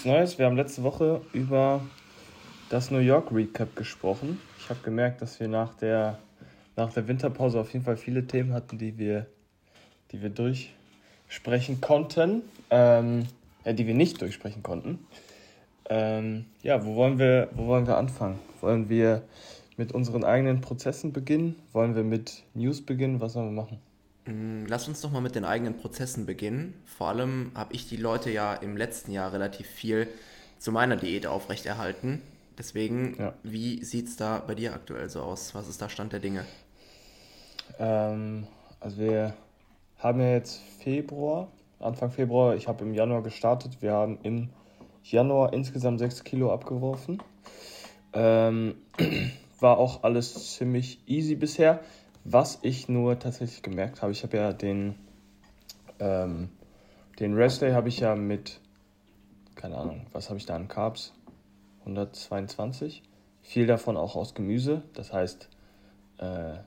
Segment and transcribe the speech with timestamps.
[0.00, 0.38] Gibt's Neues?
[0.38, 1.82] Wir haben letzte Woche über
[2.70, 4.40] das New York Recap gesprochen.
[4.58, 6.18] Ich habe gemerkt, dass wir nach der,
[6.74, 9.26] nach der Winterpause auf jeden Fall viele Themen hatten, die wir,
[10.10, 12.40] die wir durchsprechen konnten.
[12.70, 13.26] Ähm,
[13.64, 15.00] äh, die wir nicht durchsprechen konnten.
[15.90, 18.38] Ähm, ja, wo wollen, wir, wo wollen wir anfangen?
[18.62, 19.20] Wollen wir
[19.76, 21.56] mit unseren eigenen Prozessen beginnen?
[21.74, 23.20] Wollen wir mit News beginnen?
[23.20, 23.89] Was sollen wir machen?
[24.26, 26.74] Mm, lass uns doch mal mit den eigenen Prozessen beginnen.
[26.84, 30.08] Vor allem habe ich die Leute ja im letzten Jahr relativ viel
[30.58, 32.22] zu meiner Diät aufrechterhalten.
[32.58, 33.34] Deswegen, ja.
[33.42, 35.54] wie sieht es da bei dir aktuell so aus?
[35.54, 36.44] Was ist da Stand der Dinge?
[37.78, 38.46] Ähm,
[38.80, 39.34] also wir
[39.98, 41.48] haben ja jetzt Februar,
[41.78, 42.54] Anfang Februar.
[42.56, 43.80] Ich habe im Januar gestartet.
[43.80, 44.50] Wir haben im
[45.02, 47.22] Januar insgesamt 6 Kilo abgeworfen.
[48.12, 48.74] Ähm,
[49.60, 51.80] war auch alles ziemlich easy bisher.
[52.24, 54.94] Was ich nur tatsächlich gemerkt habe, ich habe ja den,
[55.98, 56.50] ähm,
[57.18, 58.60] den Rest Day habe ich ja mit,
[59.54, 61.14] keine Ahnung, was habe ich da an Carbs?
[61.80, 63.02] 122.
[63.40, 64.82] Viel davon auch aus Gemüse.
[64.92, 65.48] Das heißt,
[66.18, 66.58] äh,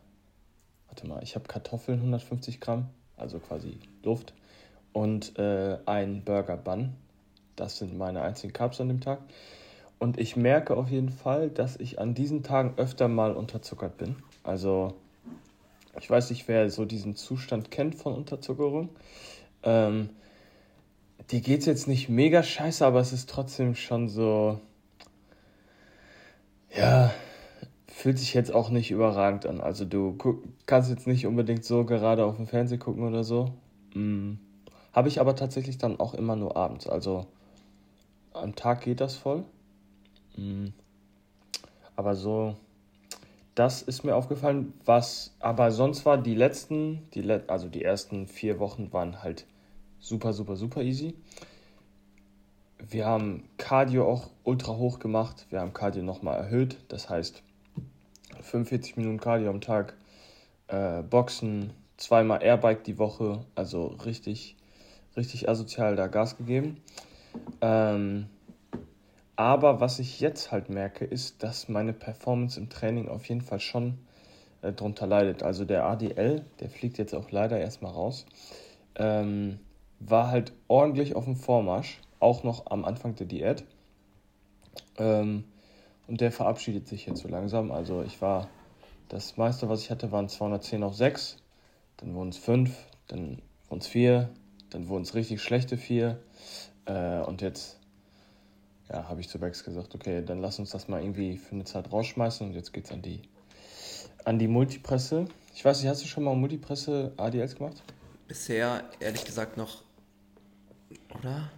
[0.88, 4.34] warte mal, ich habe Kartoffeln 150 Gramm, also quasi Luft.
[4.92, 6.96] Und äh, ein Burger Bun.
[7.56, 9.20] Das sind meine einzigen Carbs an dem Tag.
[10.00, 14.18] Und ich merke auf jeden Fall, dass ich an diesen Tagen öfter mal unterzuckert bin.
[14.44, 14.96] Also
[16.00, 18.90] ich weiß nicht, wer so diesen Zustand kennt von Unterzuckerung.
[19.64, 20.10] Ähm,
[21.32, 24.60] dir geht es jetzt nicht mega scheiße, aber es ist trotzdem schon so.
[26.76, 27.14] Ja,
[27.88, 29.62] fühlt sich jetzt auch nicht überragend an.
[29.62, 30.18] Also du
[30.66, 33.54] kannst jetzt nicht unbedingt so gerade auf dem Fernseher gucken oder so.
[33.94, 34.40] Mhm.
[34.92, 36.88] Habe ich aber tatsächlich dann auch immer nur abends.
[36.88, 37.28] Also
[38.34, 39.44] am Tag geht das voll.
[40.36, 40.74] Mhm.
[41.96, 42.56] Aber so
[43.56, 44.73] das ist mir aufgefallen.
[44.86, 49.46] Was aber sonst war, die letzten, die le also die ersten vier Wochen waren halt
[50.00, 51.16] super, super, super easy.
[52.80, 55.46] Wir haben Cardio auch ultra hoch gemacht.
[55.50, 56.78] Wir haben Cardio nochmal erhöht.
[56.90, 57.44] Das heißt
[58.41, 59.96] 45 Minuten Cardio am Tag,
[60.68, 63.46] äh, Boxen, zweimal Airbike die Woche.
[63.56, 64.58] Also richtig,
[65.16, 66.81] richtig asozial da Gas gegeben.
[67.62, 68.28] Ähm,
[69.44, 73.59] aber was ich jetzt halt merke, ist, dass meine Performance im Training auf jeden Fall
[73.59, 73.98] schon
[74.62, 75.44] äh, drunter leidet.
[75.44, 78.26] Also der ADL, der fliegt jetzt auch leider erstmal raus,
[78.96, 79.59] ähm,
[80.00, 83.66] war halt ordentlich auf dem Vormarsch, auch noch am Anfang der Diät.
[84.98, 85.44] Ähm,
[86.08, 87.74] und der verabschiedet sich jetzt so langsam.
[87.74, 88.48] Also ich war,
[89.09, 91.36] das meiste, was ich hatte, waren 210 auf 6,
[91.98, 92.74] dann wurden es 5,
[93.09, 94.30] dann wurden es 4,
[94.70, 96.18] dann wurden es richtig schlechte 4
[96.86, 97.83] äh, und jetzt
[98.94, 101.64] ja, habe ich zu Bex gesagt, okay, dann lass uns das mal irgendwie für eine
[101.64, 103.22] Zeit rausschmeißen und jetzt geht's an die,
[104.24, 105.26] an die Multipresse.
[105.56, 107.82] Ich weiß nicht, hast du schon mal Multipresse ADLs gemacht?
[108.28, 109.82] Bisher, ehrlich gesagt, noch,
[111.20, 111.52] oder?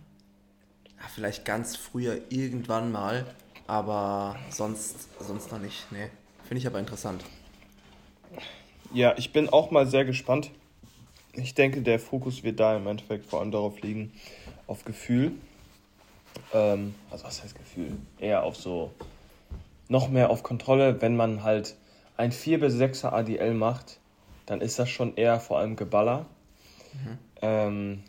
[0.98, 3.26] Ja, vielleicht ganz früher irgendwann mal,
[3.68, 5.92] aber sonst, sonst noch nicht.
[5.92, 6.10] Nee,
[6.44, 7.24] finde ich aber interessant.
[8.94, 10.52] Ja, ich bin auch mal sehr gespannt.
[11.34, 14.14] Ich denke, der Fokus wird da im Endeffekt vor allem darauf liegen,
[14.68, 15.34] auf Gefühl.
[16.54, 17.98] Ähm, also was heißt Gefühl?
[18.20, 18.92] Eher auf so,
[19.88, 21.02] noch mehr auf Kontrolle.
[21.02, 21.76] Wenn man halt
[22.18, 24.00] ein 4 bis 6er ADL macht,
[24.46, 26.26] dann ist das schon eher vor allem Geballer.
[26.94, 27.18] Mhm.
[27.42, 28.04] Ähm,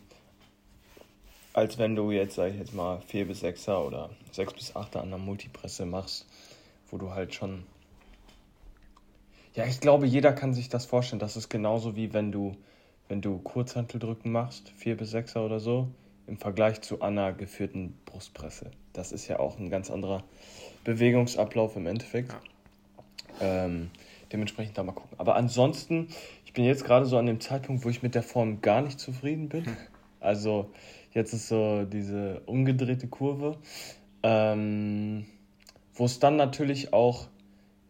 [1.53, 4.99] als wenn du jetzt, sag ich jetzt mal, 4 bis 6er oder 6 bis 8er
[4.99, 6.27] an der Multipresse machst,
[6.91, 7.65] wo du halt schon.
[9.55, 11.19] Ja, ich glaube, jeder kann sich das vorstellen.
[11.19, 12.55] Das ist genauso wie wenn du,
[13.09, 15.89] wenn du Kurzhanteldrücken machst, 4 bis 6er oder so
[16.27, 18.71] im Vergleich zu einer geführten Brustpresse.
[18.93, 20.25] Das ist ja auch ein ganz anderer
[20.85, 22.35] Bewegungsablauf im Endeffekt.
[23.41, 23.91] Ähm,
[24.33, 25.19] dementsprechend da mal gucken.
[25.19, 26.09] Aber ansonsten,
[26.45, 28.99] ich bin jetzt gerade so an dem Zeitpunkt, wo ich mit der Form gar nicht
[28.99, 29.67] zufrieden bin.
[29.67, 29.77] Hm.
[30.19, 30.71] Also
[31.13, 33.59] jetzt ist so diese umgedrehte Kurve,
[34.25, 35.27] ähm,
[35.95, 37.29] wo es dann natürlich auch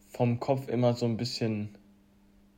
[0.08, 1.78] vom Kopf immer so ein bisschen,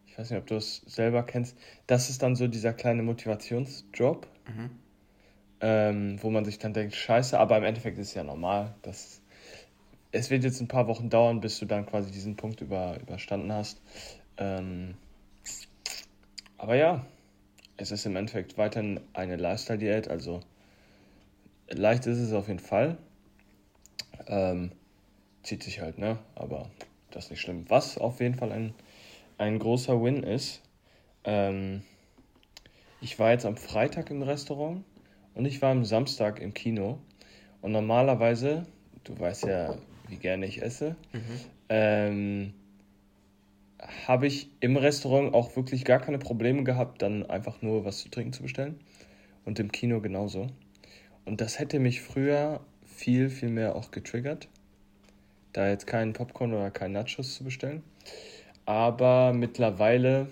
[0.07, 1.57] ich weiß nicht, ob du es selber kennst,
[1.87, 4.27] das ist dann so dieser kleine Motivationsdrop.
[4.49, 4.71] Mhm
[5.61, 8.75] ähm, wo man sich dann denkt, scheiße, aber im Endeffekt ist es ja normal.
[8.83, 9.21] Das,
[10.13, 13.53] es wird jetzt ein paar Wochen dauern, bis du dann quasi diesen Punkt über, überstanden
[13.53, 13.81] hast.
[14.37, 14.95] Ähm,
[16.57, 17.07] aber ja,
[17.77, 20.41] es ist im Endeffekt weiterhin eine Lifestyle-Diät, also
[21.69, 22.99] leicht ist es auf jeden Fall.
[24.27, 24.73] Ähm,
[25.43, 26.19] zieht sich halt, ne?
[26.35, 26.71] Aber
[27.11, 27.65] das ist nicht schlimm.
[27.69, 28.75] Was auf jeden Fall ein,
[29.39, 30.63] ein großer Win ist,
[31.25, 31.83] ähm,
[33.01, 34.85] ich war jetzt am Freitag im Restaurant
[35.39, 36.99] und ich war am Samstag im Kino.
[37.63, 38.67] Und normalerweise,
[39.05, 41.41] du weißt ja, wie gerne ich esse, mhm.
[41.69, 42.55] ähm,
[44.09, 48.09] habe ich im Restaurant auch wirklich gar keine Probleme gehabt, dann einfach nur was zu
[48.09, 48.81] trinken zu bestellen.
[49.45, 50.49] Und im Kino genauso.
[51.25, 54.49] und das hätte mich früher viel, viel mehr auch getriggert,
[55.53, 57.85] da jetzt keinen Popcorn oder keinen Nachos zu bestellen.
[58.67, 60.27] Aber mittlerweile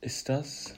[0.00, 0.76] ist das,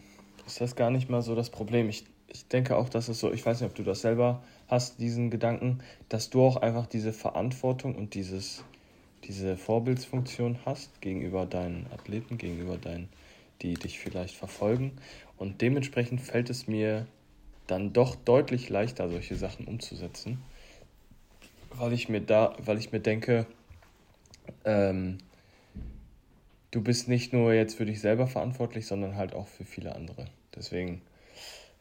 [0.54, 1.88] ist das gar nicht mal so das Problem.
[1.88, 5.00] Ich, ich denke auch, dass es so, ich weiß nicht, ob du das selber hast,
[5.00, 8.62] diesen Gedanken, dass du auch einfach diese Verantwortung und dieses,
[9.24, 13.08] diese Vorbildsfunktion hast gegenüber deinen Athleten, gegenüber deinen,
[13.62, 14.92] die dich vielleicht verfolgen.
[15.38, 17.08] Und dementsprechend fällt es mir
[17.66, 20.40] dann doch deutlich leichter, solche Sachen umzusetzen.
[21.72, 23.48] Weil ich mir da, weil ich mir denke,
[24.64, 25.18] ähm,
[26.70, 30.26] du bist nicht nur jetzt für dich selber verantwortlich, sondern halt auch für viele andere.
[30.56, 31.02] Deswegen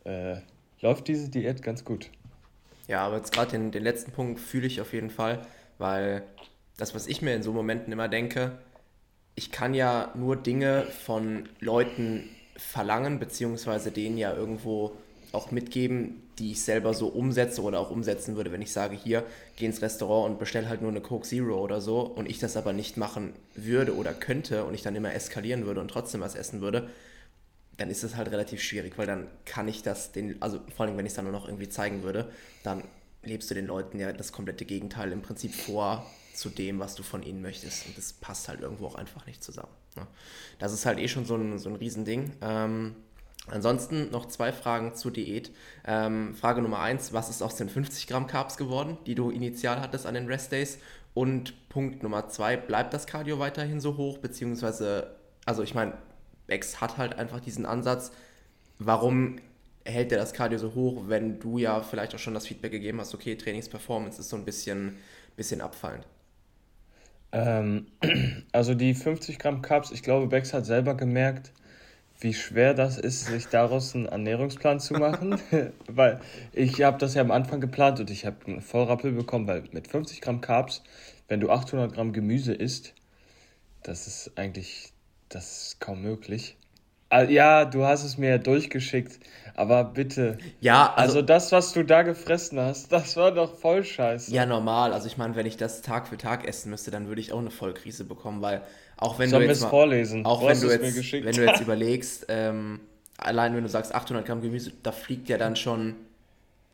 [0.06, 0.38] äh,
[0.81, 2.10] läuft diese Diät ganz gut.
[2.88, 5.42] Ja, aber jetzt gerade den, den letzten Punkt fühle ich auf jeden Fall,
[5.78, 6.24] weil
[6.78, 8.58] das, was ich mir in so Momenten immer denke,
[9.36, 14.92] ich kann ja nur Dinge von Leuten verlangen, beziehungsweise denen ja irgendwo
[15.31, 19.24] auch mitgeben, die ich selber so umsetze oder auch umsetzen würde, wenn ich sage, hier,
[19.56, 22.58] geh ins Restaurant und bestell halt nur eine Coke Zero oder so und ich das
[22.58, 26.36] aber nicht machen würde oder könnte und ich dann immer eskalieren würde und trotzdem was
[26.36, 26.90] essen würde,
[27.78, 30.98] dann ist es halt relativ schwierig, weil dann kann ich das den, also vor allem,
[30.98, 32.31] wenn ich es dann nur noch irgendwie zeigen würde,
[32.64, 32.84] dann
[33.24, 37.04] lebst du den Leuten ja das komplette Gegenteil im Prinzip vor zu dem, was du
[37.04, 37.88] von ihnen möchtest.
[37.88, 39.72] Und das passt halt irgendwo auch einfach nicht zusammen.
[39.96, 40.06] Ne?
[40.60, 42.34] Das ist halt eh schon so ein, so ein Riesending.
[42.42, 42.96] Ähm,
[43.48, 45.52] ansonsten noch zwei Fragen zur Diät.
[45.86, 49.80] Ähm, Frage Nummer eins, was ist aus den 50 Gramm Carbs geworden, die du initial
[49.80, 50.80] hattest an den Rest Days?
[51.14, 54.18] Und Punkt Nummer zwei, bleibt das Cardio weiterhin so hoch?
[54.18, 55.16] Beziehungsweise,
[55.46, 55.94] also ich meine,
[56.48, 58.12] Bex hat halt einfach diesen Ansatz.
[58.80, 59.38] Warum
[59.86, 63.00] hält der das Cardio so hoch, wenn du ja vielleicht auch schon das Feedback gegeben
[63.00, 64.98] hast, okay, Trainingsperformance ist so ein bisschen,
[65.36, 66.06] bisschen abfallend?
[67.31, 67.88] Ähm,
[68.51, 71.51] also die 50 Gramm Carbs, ich glaube, Bex hat selber gemerkt,
[72.19, 75.39] wie schwer das ist, sich daraus einen Ernährungsplan zu machen.
[75.88, 76.22] weil
[76.54, 79.88] ich habe das ja am Anfang geplant und ich habe einen Vollrappel bekommen, weil mit
[79.88, 80.84] 50 Gramm Carbs,
[81.28, 82.94] wenn du 800 Gramm Gemüse isst,
[83.81, 84.93] das ist eigentlich,
[85.35, 86.57] das ist kaum möglich.
[87.09, 89.19] Ah, ja, du hast es mir ja durchgeschickt,
[89.56, 90.39] aber bitte.
[90.62, 94.31] Ja, also, also, das, was du da gefressen hast, das war doch voll scheiße.
[94.31, 94.94] Ja, normal.
[94.94, 97.38] Also ich meine, wenn ich das Tag für Tag essen müsste, dann würde ich auch
[97.38, 98.63] eine Vollkrise bekommen, weil
[98.97, 100.25] auch wenn Sollen du jetzt mal, vorlesen?
[100.25, 102.79] Auch wenn du jetzt, wenn du jetzt überlegst, ähm,
[103.18, 105.95] allein wenn du sagst 800 Gramm Gemüse, da fliegt ja dann schon,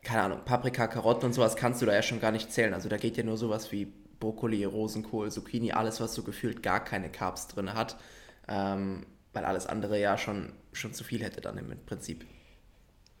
[0.02, 2.72] keine Ahnung, Paprika, Karotten und sowas kannst du da ja schon gar nicht zählen.
[2.72, 6.82] Also da geht ja nur sowas wie Brokkoli, Rosenkohl, Zucchini, alles, was so gefühlt gar
[6.82, 7.96] keine Carbs drin hat.
[8.50, 12.26] Ähm, weil alles andere ja schon, schon zu viel hätte dann im Prinzip.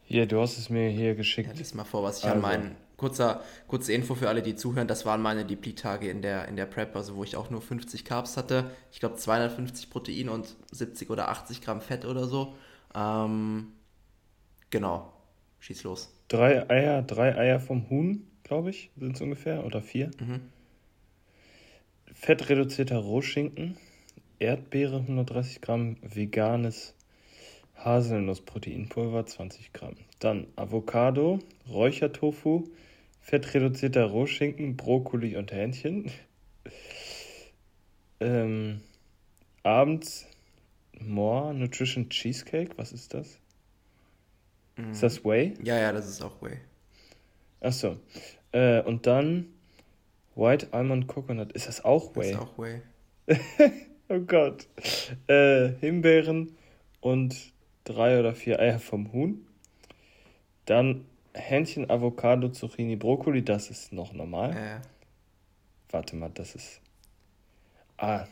[0.02, 1.48] Hier, du hast es mir hier geschickt.
[1.48, 2.34] Ja, lies mal vor, was ich also.
[2.34, 6.48] an meinen, kurzer, kurze Info für alle, die zuhören, das waren meine Deplete-Tage in der,
[6.48, 10.28] in der Prep, also wo ich auch nur 50 Carbs hatte, ich glaube 250 Protein
[10.28, 12.54] und 70 oder 80 Gramm Fett oder so.
[12.94, 13.68] Ähm,
[14.70, 15.12] genau,
[15.60, 16.12] schieß los.
[16.26, 20.10] Drei Eier, drei Eier vom Huhn, glaube ich, sind es ungefähr, oder vier.
[20.18, 20.40] Mhm.
[22.12, 23.76] Fettreduzierter Rohschinken,
[24.40, 26.94] Erdbeere 130 Gramm, veganes
[27.76, 29.96] Haselnussproteinpulver 20 Gramm.
[30.18, 31.38] Dann Avocado,
[31.68, 32.64] Räuchertofu,
[33.20, 36.10] fettreduzierter Rohschinken, Brokkoli und Hähnchen.
[38.20, 38.80] ähm,
[39.62, 40.26] abends
[40.98, 43.38] More Nutrition Cheesecake, was ist das?
[44.76, 44.92] Mhm.
[44.92, 45.54] Ist das Whey?
[45.62, 46.58] Ja, ja, das ist auch Whey.
[47.60, 47.96] Achso.
[48.52, 49.52] Äh, und dann
[50.34, 52.32] White Almond Coconut, ist das auch Whey?
[52.32, 52.82] Das ist auch Whey.
[54.12, 54.66] Oh Gott.
[55.28, 56.56] Äh, Himbeeren
[57.00, 57.52] und
[57.84, 59.46] drei oder vier Eier vom Huhn.
[60.64, 64.52] Dann Hähnchen, Avocado, Zucchini, Brokkoli, das ist noch normal.
[64.52, 64.82] Ja.
[65.90, 66.80] Warte mal, das ist.
[67.98, 68.26] Ah,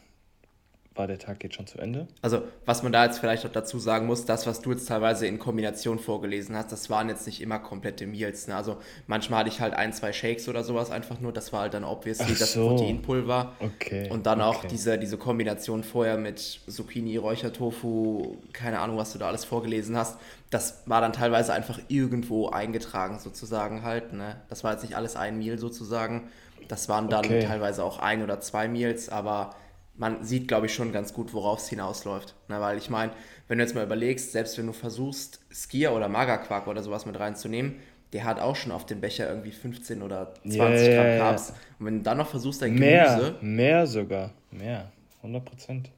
[0.99, 2.09] war der Tag jetzt schon zu Ende?
[2.23, 5.27] Also, was man da jetzt vielleicht noch dazu sagen muss, das, was du jetzt teilweise
[5.27, 8.49] in Kombination vorgelesen hast, das waren jetzt nicht immer komplette Meals.
[8.49, 8.57] Ne?
[8.57, 11.33] Also, manchmal hatte ich halt ein, zwei Shakes oder sowas einfach nur.
[11.33, 12.39] Das war halt dann obviously so.
[12.39, 13.53] das Proteinpulver.
[13.61, 14.11] Okay.
[14.11, 14.49] Und dann okay.
[14.49, 19.97] auch diese, diese Kombination vorher mit Zucchini, Räuchertofu, keine Ahnung, was du da alles vorgelesen
[19.97, 20.19] hast.
[20.51, 24.13] Das war dann teilweise einfach irgendwo eingetragen, sozusagen halt.
[24.13, 24.37] Ne?
[24.49, 26.29] Das war jetzt nicht alles ein Meal sozusagen.
[26.69, 27.45] Das waren dann okay.
[27.45, 29.55] teilweise auch ein oder zwei Meals, aber
[29.99, 32.35] man sieht, glaube ich, schon ganz gut, worauf es hinausläuft.
[32.49, 33.13] Na, weil ich meine,
[33.49, 37.19] wenn du jetzt mal überlegst, selbst wenn du versuchst, Skier oder Magerquark oder sowas mit
[37.19, 37.77] reinzunehmen,
[38.13, 41.53] der hat auch schon auf dem Becher irgendwie 15 oder 20 yeah, Gramm Carbs.
[41.79, 43.39] Und wenn du dann noch versuchst, dein mehr, Gemüse...
[43.43, 45.91] Mehr sogar, mehr, 100 Prozent.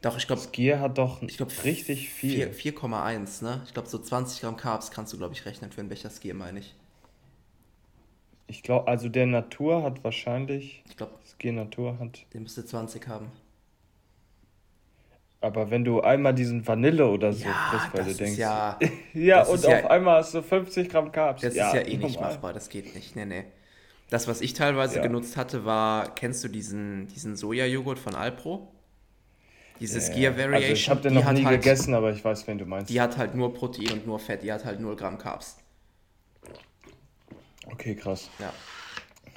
[0.00, 0.42] Doch, ich glaube...
[0.42, 2.48] Skier hat doch ich glaub, richtig viel.
[2.48, 3.60] 4,1, ne?
[3.66, 6.34] Ich glaube, so 20 Gramm Carbs kannst du, glaube ich, rechnen für einen Becher Skier,
[6.34, 6.74] meine ich.
[8.48, 10.82] Ich glaube, also der Natur hat wahrscheinlich...
[10.88, 11.12] Ich glaube...
[11.24, 12.26] Skier Natur hat...
[12.32, 13.30] Der müsste 20 haben.
[15.42, 18.38] Aber wenn du einmal diesen Vanille oder so ja, frisst, weil du denkst.
[18.38, 18.78] Ja,
[19.12, 21.42] ja und auf ja, einmal hast du 50 Gramm Carbs.
[21.42, 22.32] Das ja, ist ja eh nicht normal.
[22.32, 23.16] machbar, das geht nicht.
[23.16, 23.44] Nee, nee.
[24.08, 28.68] Das, was ich teilweise genutzt hatte, war, kennst du diesen, diesen Sojajoghurt von Alpro?
[29.80, 30.62] Dieses ja, Gear Variation.
[30.62, 32.90] Also ich habe den noch nie halt, gegessen, aber ich weiß, wen du meinst.
[32.90, 35.56] Die hat halt nur Protein und nur Fett, die hat halt 0 Gramm Carbs.
[37.66, 38.28] Okay, krass.
[38.38, 38.52] Ja.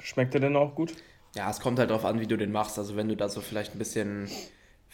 [0.02, 0.94] Schmeckt der denn auch gut?
[1.34, 2.78] Ja, es kommt halt darauf an, wie du den machst.
[2.78, 4.28] Also wenn du da so vielleicht ein bisschen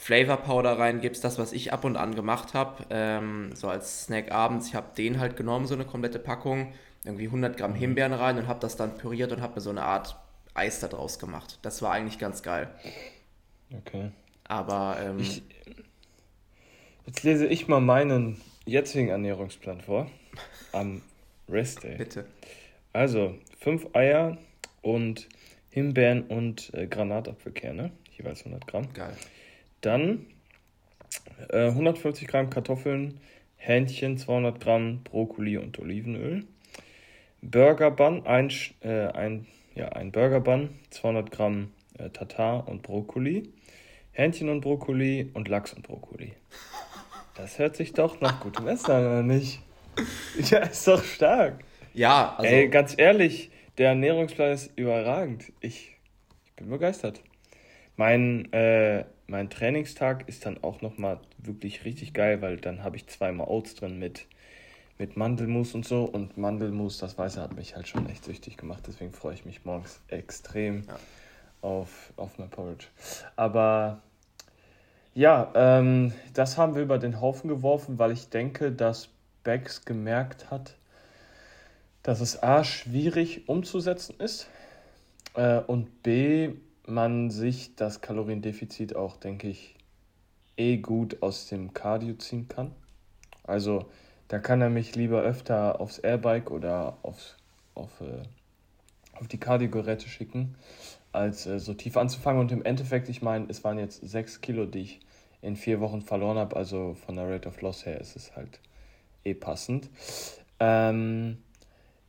[0.02, 4.32] Flavor Powder reingibst, das, was ich ab und an gemacht habe, ähm, so als Snack
[4.32, 6.73] abends, ich habe den halt genommen, so eine komplette Packung,
[7.04, 7.76] irgendwie 100 Gramm mhm.
[7.76, 10.16] Himbeeren rein und habe das dann püriert und habe mir so eine Art
[10.54, 11.61] Eis da draus gemacht.
[11.62, 12.68] Das war eigentlich ganz geil.
[13.73, 14.11] Okay.
[14.42, 15.44] Aber ähm, ich,
[17.06, 20.11] jetzt lese ich mal meinen jetzigen Ernährungsplan vor.
[20.73, 21.00] Am
[21.49, 21.97] Rest Day.
[21.97, 22.26] Bitte.
[22.92, 24.37] Also, fünf Eier
[24.80, 25.28] und
[25.71, 28.92] Himbeeren und äh, Granatapfelkerne, jeweils 100 Gramm.
[28.94, 29.16] Geil.
[29.83, 30.27] Dann
[31.51, 33.21] äh, 150 Gramm Kartoffeln,
[33.57, 36.45] Hähnchen, 200 Gramm Brokkoli und Olivenöl.
[37.43, 43.53] Burger Bun, ein, äh, ein, ja, ein Burger Bun, 200 Gramm äh, Tatar und Brokkoli.
[44.12, 46.33] Hähnchen und Brokkoli und Lachs und Brokkoli.
[47.35, 49.61] Das hört sich doch nach gutem Essen an, oder nicht?
[50.51, 51.65] Ja, ist doch stark.
[51.95, 52.51] Ja, also.
[52.51, 55.53] Ey, ganz ehrlich, der Ernährungsplan ist überragend.
[55.61, 55.97] Ich,
[56.47, 57.23] ich bin begeistert.
[57.96, 63.06] Mein, äh, mein Trainingstag ist dann auch nochmal wirklich richtig geil, weil dann habe ich
[63.06, 64.26] zweimal Oats drin mit,
[64.99, 66.04] mit Mandelmus und so.
[66.04, 68.84] Und Mandelmus, das Weiße, hat mich halt schon echt süchtig gemacht.
[68.87, 70.99] Deswegen freue ich mich morgens extrem ja.
[71.61, 72.87] auf, auf mein Porridge.
[73.37, 74.02] Aber
[75.14, 79.11] ja, ähm, das haben wir über den Haufen geworfen, weil ich denke, dass
[79.44, 80.76] Becks gemerkt hat,
[82.02, 84.49] dass es A schwierig umzusetzen ist
[85.34, 86.54] äh, und B
[86.87, 89.77] man sich das Kaloriendefizit auch, denke ich,
[90.57, 92.73] eh gut aus dem Cardio ziehen kann.
[93.45, 93.87] Also
[94.29, 97.37] da kann er mich lieber öfter aufs Airbike oder aufs,
[97.75, 98.23] auf, äh,
[99.19, 100.57] auf die Cardio-Geräte schicken,
[101.12, 102.41] als äh, so tief anzufangen.
[102.41, 105.01] Und im Endeffekt, ich meine, es waren jetzt 6 Kilo, die ich
[105.43, 106.57] in vier Wochen verloren habe.
[106.57, 108.61] Also von der Rate of Loss her ist es halt
[109.25, 109.91] eh passend.
[110.61, 111.39] Ähm,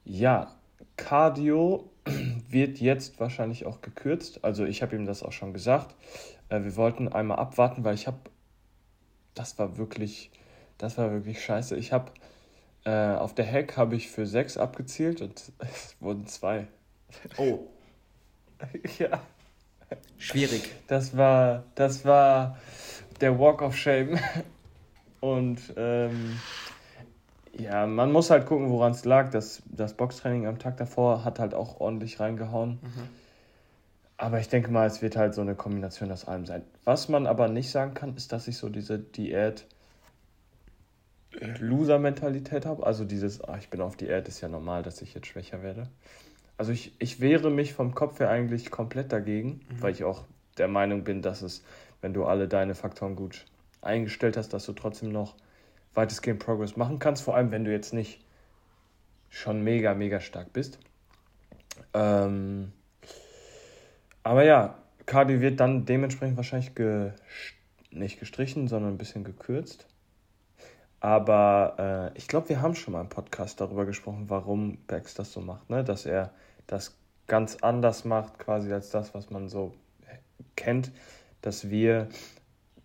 [0.05, 0.55] ja,
[0.97, 1.89] Cardio
[2.49, 4.43] wird jetzt wahrscheinlich auch gekürzt.
[4.43, 5.95] Also ich habe ihm das auch schon gesagt.
[6.49, 8.17] Äh, wir wollten einmal abwarten, weil ich habe,
[9.33, 10.31] das war wirklich,
[10.77, 11.75] das war wirklich scheiße.
[11.75, 12.11] Ich habe
[12.85, 16.67] äh, auf der Heck habe ich für sechs abgezielt und es wurden zwei.
[17.37, 17.59] Oh.
[18.99, 19.21] ja.
[20.17, 20.71] Schwierig.
[20.87, 22.57] Das war, das war
[23.21, 24.19] der Walk of Shame.
[25.19, 26.37] Und ähm,
[27.57, 29.29] ja, man muss halt gucken, woran es lag.
[29.29, 32.79] Das, das Boxtraining am Tag davor hat halt auch ordentlich reingehauen.
[32.81, 33.09] Mhm.
[34.17, 36.63] Aber ich denke mal, es wird halt so eine Kombination aus allem sein.
[36.83, 39.65] Was man aber nicht sagen kann, ist, dass ich so diese Diät
[41.59, 42.85] Loser-Mentalität habe.
[42.85, 45.87] Also dieses, ach, ich bin auf Diät, ist ja normal, dass ich jetzt schwächer werde.
[46.57, 49.81] Also ich, ich wehre mich vom Kopf her eigentlich komplett dagegen, mhm.
[49.81, 50.25] weil ich auch
[50.57, 51.63] der Meinung bin, dass es,
[52.01, 53.45] wenn du alle deine Faktoren gut
[53.81, 55.35] eingestellt hast, dass du trotzdem noch
[55.93, 58.23] weitestgehend Progress machen kannst, vor allem wenn du jetzt nicht
[59.29, 60.79] schon mega, mega stark bist.
[61.93, 62.71] Ähm,
[64.23, 67.11] aber ja, Cardio wird dann dementsprechend wahrscheinlich ge
[67.91, 69.87] nicht gestrichen, sondern ein bisschen gekürzt.
[70.99, 75.33] Aber äh, ich glaube, wir haben schon mal im Podcast darüber gesprochen, warum Bex das
[75.33, 75.83] so macht, ne?
[75.83, 76.31] dass er
[76.65, 76.97] das
[77.27, 79.73] ganz anders macht, quasi als das, was man so
[80.55, 80.91] kennt,
[81.41, 82.07] dass wir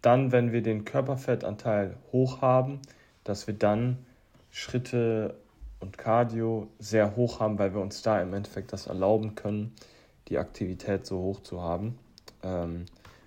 [0.03, 2.81] dann, wenn wir den Körperfettanteil hoch haben,
[3.29, 3.99] dass wir dann
[4.51, 5.37] Schritte
[5.81, 9.75] und Cardio sehr hoch haben, weil wir uns da im Endeffekt das erlauben können,
[10.29, 11.99] die Aktivität so hoch zu haben,
[12.43, 12.87] ähm,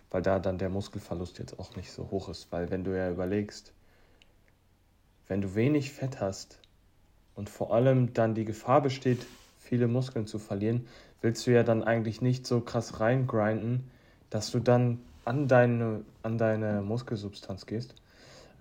[0.09, 3.11] weil da dann der Muskelverlust jetzt auch nicht so hoch ist, weil wenn du ja
[3.11, 3.73] überlegst,
[5.27, 6.57] wenn du wenig Fett hast
[7.35, 9.25] und vor allem dann die Gefahr besteht,
[9.59, 10.87] viele Muskeln zu verlieren,
[11.21, 13.89] willst du ja dann eigentlich nicht so krass reingrinden,
[14.31, 17.93] dass du dann an deine, an deine Muskelsubstanz gehst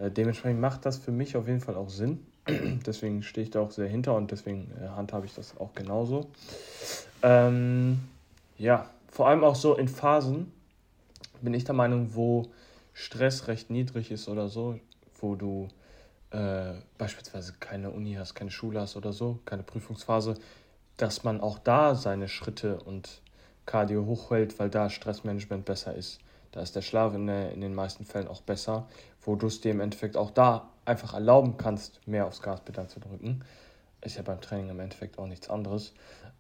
[0.09, 2.25] dementsprechend macht das für mich auf jeden Fall auch Sinn.
[2.87, 6.31] deswegen stehe ich da auch sehr hinter und deswegen äh, handhabe ich das auch genauso.
[7.23, 8.01] Ähm,
[8.57, 10.53] ja, vor allem auch so in Phasen
[11.43, 12.47] bin ich der Meinung, wo
[12.93, 14.79] Stress recht niedrig ist oder so,
[15.21, 15.69] wo du
[16.31, 20.37] äh, beispielsweise keine Uni hast, keine Schule hast oder so, keine Prüfungsphase,
[20.97, 23.21] dass man auch da seine Schritte und
[23.67, 26.21] Cardio hochhält, weil da Stressmanagement besser ist.
[26.53, 28.89] Da ist der Schlaf in, in den meisten Fällen auch besser,
[29.23, 33.01] wo du es dir im Endeffekt auch da einfach erlauben kannst, mehr aufs Gaspedal zu
[33.01, 33.45] drücken.
[34.01, 35.93] Ist ja beim Training im Endeffekt auch nichts anderes.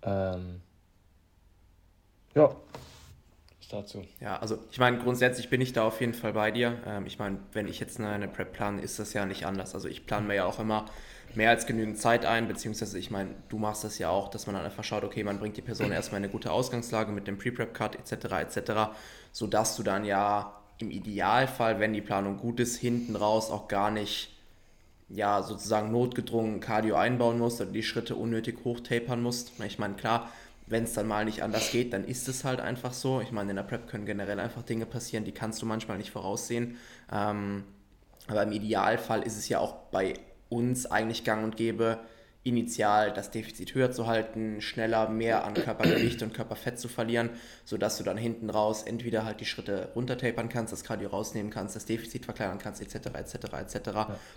[0.03, 0.63] Ähm,
[2.35, 2.57] ja,
[3.73, 4.05] dazu?
[4.21, 6.79] Ja, also ich meine, grundsätzlich bin ich da auf jeden Fall bei dir.
[6.87, 9.75] Ähm, ich meine, wenn ich jetzt eine, Prep plane, ist das ja nicht anders.
[9.75, 10.87] Also ich plane mir ja auch immer
[11.37, 14.57] mehr als genügend Zeit ein, beziehungsweise ich meine, du machst das ja auch, dass man
[14.57, 17.39] dann einfach schaut, okay, man bringt die Person erstmal in eine gute Ausgangslage mit dem
[17.39, 18.57] Pre-Prep-Cut etc.
[18.57, 18.73] etc.,
[19.33, 23.91] sodass du dann ja im Idealfall, wenn die Planung gut ist, hinten raus auch gar
[23.91, 24.37] nicht
[25.09, 29.53] ja sozusagen notgedrungen Cardio einbauen musst oder die Schritte unnötig hochtapern musst.
[29.65, 30.31] Ich meine, klar,
[30.67, 33.21] wenn es dann mal nicht anders geht, dann ist es halt einfach so.
[33.21, 36.13] Ich meine, in der Prep können generell einfach Dinge passieren, die kannst du manchmal nicht
[36.13, 36.77] voraussehen.
[37.13, 37.65] Ähm,
[38.29, 40.15] aber im Idealfall ist es ja auch bei
[40.51, 42.01] uns eigentlich gang und gäbe,
[42.43, 47.31] initial das Defizit höher zu halten, schneller mehr an Körpergewicht und Körperfett zu verlieren,
[47.65, 51.77] sodass du dann hinten raus entweder halt die Schritte runtertapern kannst, das Cardio rausnehmen kannst,
[51.77, 53.91] das Defizit verkleinern kannst, etc., etc., etc.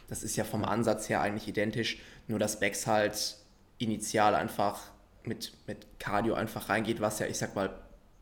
[0.09, 3.37] Das ist ja vom Ansatz her eigentlich identisch, nur dass Becks halt
[3.77, 4.81] initial einfach
[5.23, 7.69] mit, mit Cardio einfach reingeht, was ja, ich sag mal,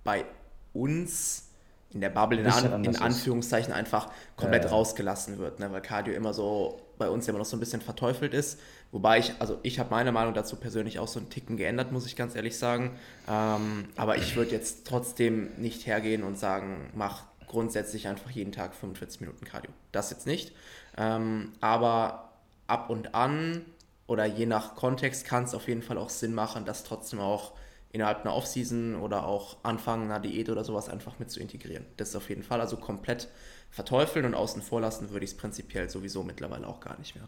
[0.03, 0.25] bei
[0.73, 1.50] uns
[1.93, 4.75] in der Bubble in, An in Anführungszeichen einfach komplett ja, ja.
[4.75, 5.71] rausgelassen wird, ne?
[5.71, 8.59] weil Cardio immer so bei uns immer noch so ein bisschen verteufelt ist.
[8.91, 12.05] Wobei ich, also ich habe meine Meinung dazu persönlich auch so einen Ticken geändert, muss
[12.05, 12.91] ich ganz ehrlich sagen.
[13.27, 18.75] Ähm, aber ich würde jetzt trotzdem nicht hergehen und sagen, mach grundsätzlich einfach jeden Tag
[18.75, 19.71] 45 Minuten Cardio.
[19.91, 20.53] Das jetzt nicht.
[20.97, 22.29] Ähm, aber
[22.67, 23.65] ab und an
[24.07, 27.53] oder je nach Kontext kann es auf jeden Fall auch Sinn machen, das trotzdem auch
[27.91, 31.85] innerhalb einer Offseason oder auch Anfang einer Diät oder sowas einfach mit zu integrieren.
[31.97, 33.27] Das ist auf jeden Fall also komplett
[33.69, 37.27] verteufeln und außen vor lassen würde ich es prinzipiell sowieso mittlerweile auch gar nicht mehr.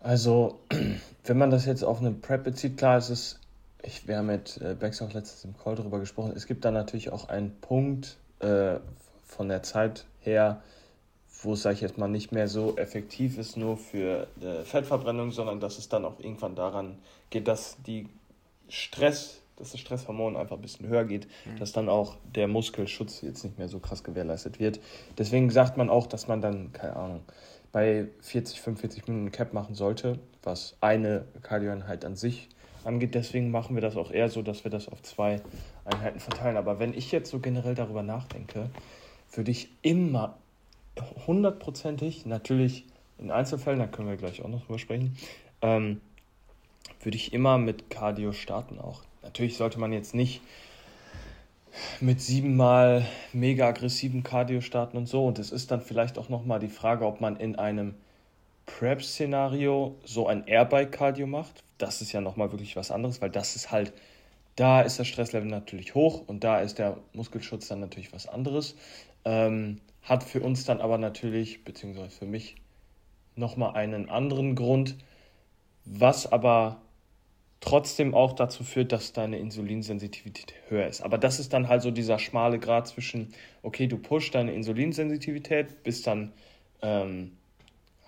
[0.00, 0.60] Also,
[1.24, 3.40] wenn man das jetzt auf eine Prep bezieht, klar ist es,
[3.82, 6.70] ich, wir haben mit äh, Bex auch letztens im Call darüber gesprochen, es gibt da
[6.70, 8.76] natürlich auch einen Punkt äh,
[9.24, 10.62] von der Zeit her,
[11.42, 15.30] wo es, sage ich jetzt mal, nicht mehr so effektiv ist, nur für äh, Fettverbrennung,
[15.30, 16.98] sondern dass es dann auch irgendwann daran
[17.30, 18.08] geht, dass die
[18.68, 21.58] Stress, dass das Stresshormon einfach ein bisschen höher geht, mhm.
[21.58, 24.80] dass dann auch der Muskelschutz jetzt nicht mehr so krass gewährleistet wird.
[25.16, 27.20] Deswegen sagt man auch, dass man dann, keine Ahnung,
[27.72, 32.48] bei 40, 45 Minuten Cap machen sollte, was eine Kardioeinheit an sich
[32.84, 33.14] angeht.
[33.14, 35.42] Deswegen machen wir das auch eher so, dass wir das auf zwei
[35.84, 36.56] Einheiten verteilen.
[36.56, 38.70] Aber wenn ich jetzt so generell darüber nachdenke,
[39.32, 40.38] würde ich immer
[41.26, 42.86] hundertprozentig, natürlich
[43.18, 45.16] in Einzelfällen, da können wir gleich auch noch drüber sprechen,
[45.62, 46.00] ähm,
[47.06, 49.04] würde ich immer mit Cardio starten auch.
[49.22, 50.40] Natürlich sollte man jetzt nicht
[52.00, 55.24] mit siebenmal mega aggressiven Cardio starten und so.
[55.24, 57.94] Und es ist dann vielleicht auch nochmal die Frage, ob man in einem
[58.66, 61.62] Prep-Szenario so ein Airbike-Cardio macht.
[61.78, 63.92] Das ist ja nochmal wirklich was anderes, weil das ist halt,
[64.56, 68.74] da ist das Stresslevel natürlich hoch und da ist der Muskelschutz dann natürlich was anderes.
[69.24, 72.56] Ähm, hat für uns dann aber natürlich, beziehungsweise für mich,
[73.36, 74.96] nochmal einen anderen Grund,
[75.84, 76.80] was aber
[77.60, 81.02] trotzdem auch dazu führt, dass deine Insulinsensitivität höher ist.
[81.02, 85.82] Aber das ist dann halt so dieser schmale Grad zwischen, okay, du pushst deine Insulinsensitivität,
[85.82, 86.32] bist dann,
[86.82, 87.32] ähm,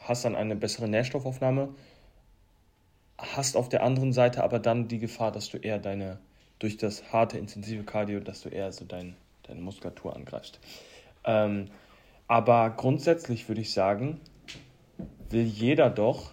[0.01, 1.71] hast dann eine bessere Nährstoffaufnahme,
[3.17, 6.19] hast auf der anderen Seite aber dann die Gefahr, dass du eher deine,
[6.59, 10.61] durch das harte, intensive Cardio, dass du eher so dein, deine Muskulatur angreifst.
[11.25, 11.67] Ähm,
[12.29, 14.21] aber grundsätzlich würde ich sagen,
[15.31, 16.33] will jeder doch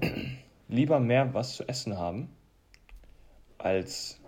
[0.68, 2.30] lieber mehr was zu essen haben,
[3.64, 4.20] als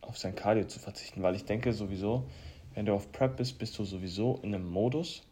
[0.00, 2.28] auf sein Cardio zu verzichten, weil ich denke sowieso,
[2.74, 5.22] wenn du auf Prep bist, bist du sowieso in einem Modus.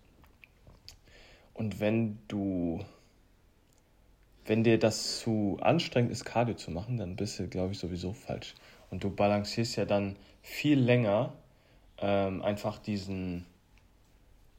[1.54, 2.84] Und wenn du,
[4.46, 8.12] wenn dir das zu anstrengend ist, Cardio zu machen, dann bist du, glaube ich, sowieso
[8.12, 8.54] falsch.
[8.90, 11.32] Und du balancierst ja dann viel länger
[11.98, 13.46] ähm, einfach diesen,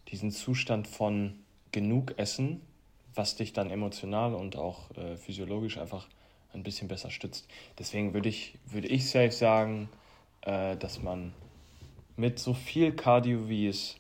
[0.10, 1.40] diesen Zustand von
[1.72, 2.62] genug Essen,
[3.16, 6.08] was dich dann emotional und auch äh, physiologisch einfach
[6.54, 7.48] ein bisschen besser stützt.
[7.80, 9.90] Deswegen würde ich, würde ich safe sagen,
[10.42, 11.34] äh, dass man
[12.16, 13.96] mit so viel Cardio, wie es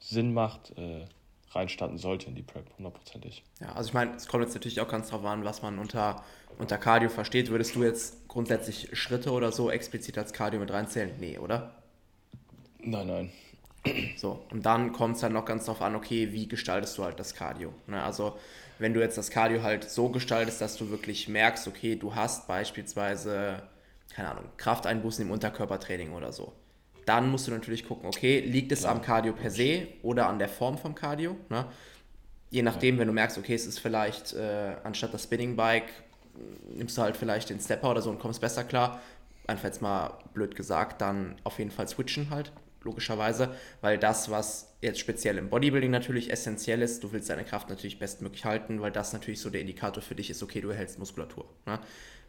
[0.00, 1.06] Sinn macht, äh,
[1.50, 3.42] reinstarten sollte in die Prep, hundertprozentig.
[3.60, 6.22] Ja, also ich meine, es kommt jetzt natürlich auch ganz drauf an, was man unter,
[6.58, 7.50] unter Cardio versteht.
[7.50, 11.12] Würdest du jetzt grundsätzlich Schritte oder so explizit als Cardio mit reinzählen?
[11.18, 11.74] Nee, oder?
[12.80, 13.32] Nein, nein.
[14.16, 17.18] So, und dann kommt es dann noch ganz drauf an, okay, wie gestaltest du halt
[17.20, 17.72] das Cardio?
[17.86, 18.02] Ne?
[18.02, 18.36] Also
[18.78, 22.46] wenn du jetzt das Cardio halt so gestaltest, dass du wirklich merkst, okay, du hast
[22.46, 23.62] beispielsweise,
[24.14, 26.52] keine Ahnung, Krafteinbußen im Unterkörpertraining oder so.
[27.06, 28.90] Dann musst du natürlich gucken, okay, liegt es ja.
[28.90, 31.36] am Cardio per se oder an der Form vom Cardio?
[31.48, 31.64] Ne?
[32.50, 35.88] Je nachdem, wenn du merkst, okay, es ist vielleicht äh, anstatt das Spinning Bike,
[36.74, 39.00] nimmst du halt vielleicht den Stepper oder so und kommst besser klar.
[39.46, 44.75] Einfach jetzt mal blöd gesagt, dann auf jeden Fall switchen halt logischerweise, weil das, was
[44.86, 48.92] jetzt speziell im Bodybuilding natürlich essentiell ist, du willst deine Kraft natürlich bestmöglich halten, weil
[48.92, 51.44] das natürlich so der Indikator für dich ist, okay, du erhältst Muskulatur.
[51.66, 51.78] Ne?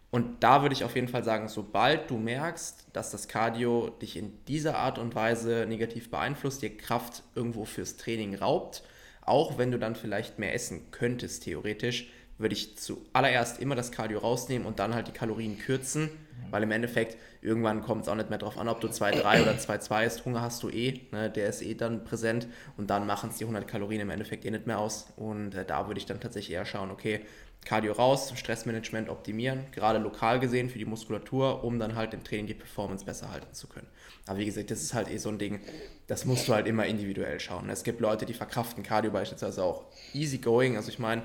[0.09, 4.17] Und da würde ich auf jeden Fall sagen, sobald du merkst, dass das Cardio dich
[4.17, 8.83] in dieser Art und Weise negativ beeinflusst, dir Kraft irgendwo fürs Training raubt,
[9.21, 14.19] auch wenn du dann vielleicht mehr essen könntest, theoretisch, würde ich zuallererst immer das Cardio
[14.19, 16.09] rausnehmen und dann halt die Kalorien kürzen,
[16.51, 19.51] weil im Endeffekt irgendwann kommt es auch nicht mehr darauf an, ob du 2,3 oder
[19.53, 20.25] 2,2 isst.
[20.25, 21.29] Hunger hast du eh, ne?
[21.29, 24.51] der ist eh dann präsent und dann machen es die 100 Kalorien im Endeffekt eh
[24.51, 25.07] nicht mehr aus.
[25.15, 27.21] Und äh, da würde ich dann tatsächlich eher schauen, okay,
[27.65, 32.47] Cardio raus, Stressmanagement optimieren, gerade lokal gesehen für die Muskulatur, um dann halt im Training
[32.47, 33.87] die Performance besser halten zu können.
[34.25, 35.59] Aber wie gesagt, das ist halt eh so ein Ding,
[36.07, 37.69] das musst du halt immer individuell schauen.
[37.69, 39.83] Es gibt Leute, die verkraften Cardio beispielsweise auch
[40.13, 40.77] easy going.
[40.77, 41.23] Also ich meine,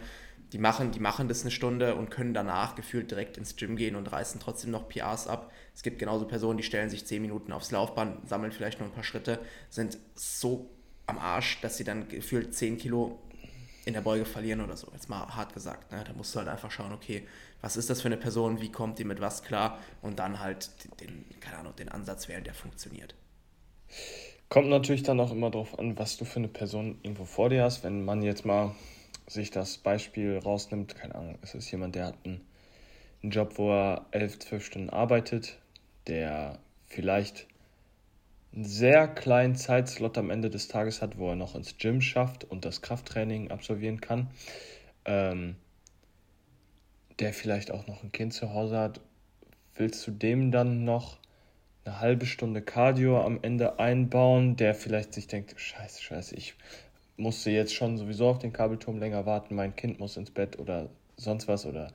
[0.53, 3.97] die machen, die machen das eine Stunde und können danach gefühlt direkt ins Gym gehen
[3.97, 5.51] und reißen trotzdem noch PRs ab.
[5.75, 8.95] Es gibt genauso Personen, die stellen sich 10 Minuten aufs Laufband, sammeln vielleicht nur ein
[8.95, 9.39] paar Schritte,
[9.71, 10.69] sind so
[11.07, 13.19] am Arsch, dass sie dann gefühlt 10 Kilo
[13.87, 14.89] in der Beuge verlieren oder so.
[14.93, 15.91] Jetzt mal hart gesagt.
[15.91, 16.05] Ne?
[16.07, 17.27] Da musst du halt einfach schauen, okay,
[17.63, 20.71] was ist das für eine Person, wie kommt die mit was klar und dann halt
[21.01, 23.15] den, keine Ahnung, den Ansatz wählen, der funktioniert.
[24.51, 27.65] Kommt natürlich dann auch immer darauf an, was du für eine Person irgendwo vor dir
[27.65, 27.83] hast.
[27.85, 28.75] Wenn man jetzt mal
[29.27, 32.41] sich das Beispiel rausnimmt, keine Ahnung, es ist jemand, der hat einen,
[33.23, 35.59] einen Job, wo er elf, zwölf Stunden arbeitet,
[36.07, 37.47] der vielleicht
[38.55, 42.45] einen sehr kleinen Zeitslot am Ende des Tages hat, wo er noch ins Gym schafft
[42.45, 44.29] und das Krafttraining absolvieren kann,
[45.05, 45.57] ähm,
[47.19, 49.01] der vielleicht auch noch ein Kind zu Hause hat,
[49.75, 51.19] willst du dem dann noch
[51.85, 56.55] eine halbe Stunde Cardio am Ende einbauen, der vielleicht sich denkt, scheiße, scheiße, ich
[57.17, 60.89] musste jetzt schon sowieso auf den Kabelturm länger warten, mein Kind muss ins Bett oder
[61.17, 61.93] sonst was oder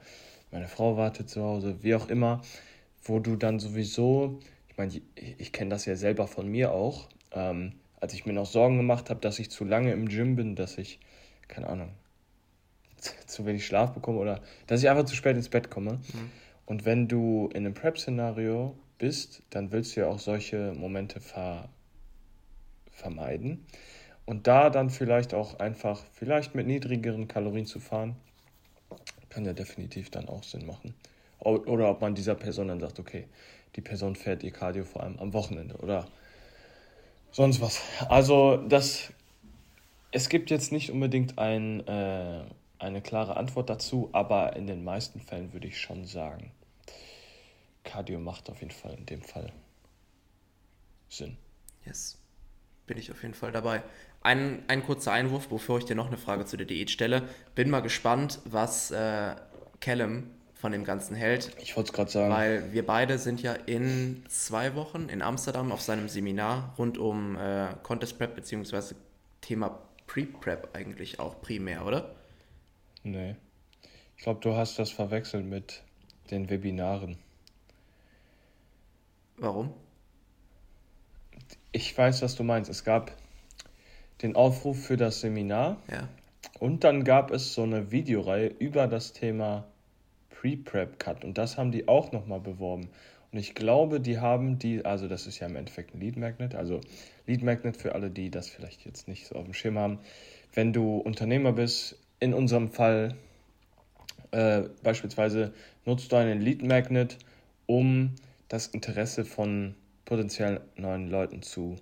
[0.51, 2.41] meine Frau wartet zu Hause, wie auch immer,
[3.03, 5.01] wo du dann sowieso, ich meine, ich,
[5.37, 9.09] ich kenne das ja selber von mir auch, ähm, als ich mir noch Sorgen gemacht
[9.09, 10.99] habe, dass ich zu lange im Gym bin, dass ich,
[11.47, 11.89] keine Ahnung,
[13.25, 15.93] zu wenig Schlaf bekomme oder dass ich einfach zu spät ins Bett komme.
[15.93, 16.31] Mhm.
[16.65, 21.69] Und wenn du in einem Prep-Szenario bist, dann willst du ja auch solche Momente ver
[22.91, 23.65] vermeiden.
[24.27, 28.17] Und da dann vielleicht auch einfach, vielleicht mit niedrigeren Kalorien zu fahren,
[29.29, 30.93] kann ja definitiv dann auch Sinn machen.
[31.39, 33.25] Oder ob man dieser Person dann sagt, okay,
[33.77, 36.07] die Person fährt ihr Cardio vor allem am Wochenende oder
[37.31, 37.81] sonst was.
[38.09, 39.13] Also das,
[40.11, 42.43] es gibt jetzt nicht unbedingt ein, äh,
[42.79, 46.51] eine klare Antwort dazu, aber in den meisten Fällen würde ich schon sagen,
[47.85, 49.53] Cardio macht auf jeden Fall in dem Fall
[51.07, 51.37] Sinn.
[51.85, 52.17] Yes,
[52.87, 53.83] bin ich auf jeden Fall dabei.
[54.21, 57.23] Ein, ein kurzer Einwurf, bevor ich dir noch eine Frage zu der Diät stelle.
[57.55, 59.35] Bin mal gespannt, was äh,
[59.79, 61.51] Callum von dem Ganzen hält.
[61.61, 62.33] Ich wollte es gerade sagen.
[62.33, 67.37] Weil wir beide sind ja in zwei Wochen in Amsterdam auf seinem Seminar rund um
[67.37, 68.95] äh, Contest Prep beziehungsweise
[69.41, 72.15] Thema Pre-Prep eigentlich auch primär, oder?
[73.03, 73.35] Nee.
[74.17, 75.83] Ich glaube, du hast das verwechselt mit
[76.31, 77.17] den Webinaren.
[79.37, 79.73] Warum?
[81.71, 82.71] Ich weiß, was du meinst.
[82.71, 83.11] Es gab
[84.21, 85.77] den Aufruf für das Seminar.
[85.91, 86.07] Ja.
[86.59, 89.65] Und dann gab es so eine Videoreihe über das Thema
[90.29, 91.23] Pre-Prep-Cut.
[91.23, 92.89] Und das haben die auch nochmal beworben.
[93.31, 96.55] Und ich glaube, die haben die, also das ist ja im Endeffekt ein Lead Magnet.
[96.55, 96.81] Also
[97.25, 99.99] Lead Magnet für alle, die das vielleicht jetzt nicht so auf dem Schirm haben.
[100.53, 103.15] Wenn du Unternehmer bist, in unserem Fall
[104.31, 105.53] äh, beispielsweise
[105.85, 107.17] nutzt du einen Lead Magnet,
[107.65, 108.15] um
[108.47, 109.75] das Interesse von
[110.05, 111.75] potenziell neuen Leuten zu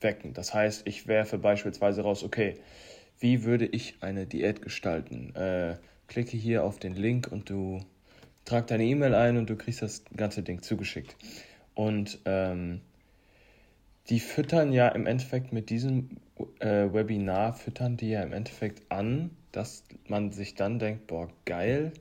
[0.00, 0.34] wecken.
[0.34, 2.54] Das heißt, ich werfe beispielsweise raus, okay,
[3.18, 5.34] wie würde ich eine Diät gestalten?
[5.34, 7.80] Äh, klicke hier auf den Link und du
[8.44, 11.16] trag deine E-Mail ein und du kriegst das ganze Ding zugeschickt.
[11.74, 12.80] Und ähm,
[14.08, 16.10] die füttern ja im Endeffekt mit diesem
[16.60, 21.92] äh, Webinar, füttern die ja im Endeffekt an, dass man sich dann denkt, boah, geil,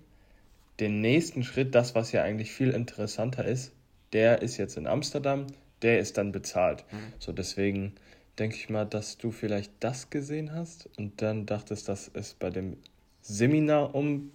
[0.80, 3.74] den nächsten Schritt, das, was ja eigentlich viel interessanter ist,
[4.14, 5.48] der ist jetzt in Amsterdam,
[5.82, 6.86] der ist dann bezahlt.
[6.92, 7.14] Mhm.
[7.20, 7.96] So, deswegen
[8.40, 12.50] denke ich mal, dass du vielleicht das gesehen hast und dann dachtest, dass es bei
[12.50, 12.78] dem
[13.22, 14.32] Seminar um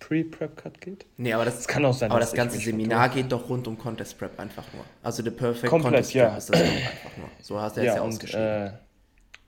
[0.00, 1.06] Pre-Prep-Cut geht?
[1.16, 2.10] Nee, aber das, das kann auch sein.
[2.10, 4.84] Aber das ganze Seminar geht doch rund um Contest Prep einfach nur.
[5.02, 6.28] Also The Perfect Komplett, Contest ja.
[6.28, 7.28] Prep ist das einfach nur.
[7.40, 8.64] So hast du ja, jetzt ja und, äh,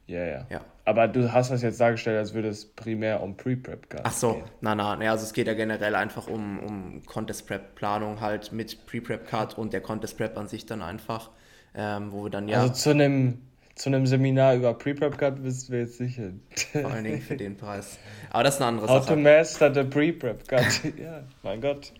[0.06, 0.60] ja, ja, ja.
[0.84, 4.00] Aber du hast das jetzt dargestellt, als würde es primär um Pre-Prep gehen.
[4.04, 4.44] Ach so, gehen.
[4.60, 9.58] na, na, na, also es geht ja generell einfach um, um Contest-Prep-Planung halt mit Pre-Prep-Cut
[9.58, 11.30] und der Contest-Prep an sich dann einfach,
[11.76, 12.60] ähm, wo wir dann ja...
[12.60, 13.42] Also zu einem,
[13.74, 16.30] zu einem Seminar über Pre-Prep-Cut bist du jetzt sicher.
[16.72, 17.98] Vor allen Dingen für den Preis.
[18.30, 18.98] Aber das ist eine andere Sache.
[18.98, 20.84] How to master the Pre-Prep-Cut.
[20.98, 21.92] ja, mein Gott.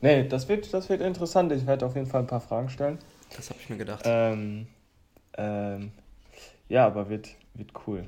[0.00, 1.52] Nee, das wird, das wird interessant.
[1.52, 2.98] Ich werde auf jeden Fall ein paar Fragen stellen.
[3.36, 4.02] Das habe ich mir gedacht.
[4.04, 4.66] Ähm,
[5.36, 5.92] ähm,
[6.68, 8.06] ja, aber wird, wird cool.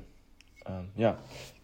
[0.65, 1.17] Ähm, ja,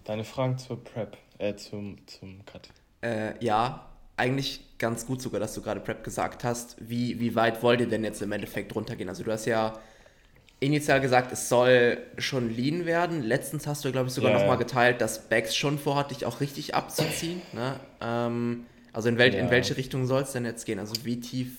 [0.03, 2.69] deine Fragen zur Prep, äh, zum, zum Cut.
[3.01, 6.75] Äh, ja, eigentlich ganz gut sogar, dass du gerade Prep gesagt hast.
[6.79, 9.09] Wie, wie weit wollt ihr denn jetzt im Endeffekt runtergehen?
[9.09, 9.77] Also du hast ja
[10.59, 13.21] initial gesagt, es soll schon lean werden.
[13.21, 14.39] Letztens hast du, glaube ich, sogar yeah.
[14.39, 17.41] nochmal geteilt, dass Bex schon vorhat, dich auch richtig abzuziehen.
[17.53, 17.79] Ne?
[18.01, 19.43] Ähm, also in, wel yeah.
[19.43, 20.79] in welche Richtung soll es denn jetzt gehen?
[20.79, 21.57] Also wie tief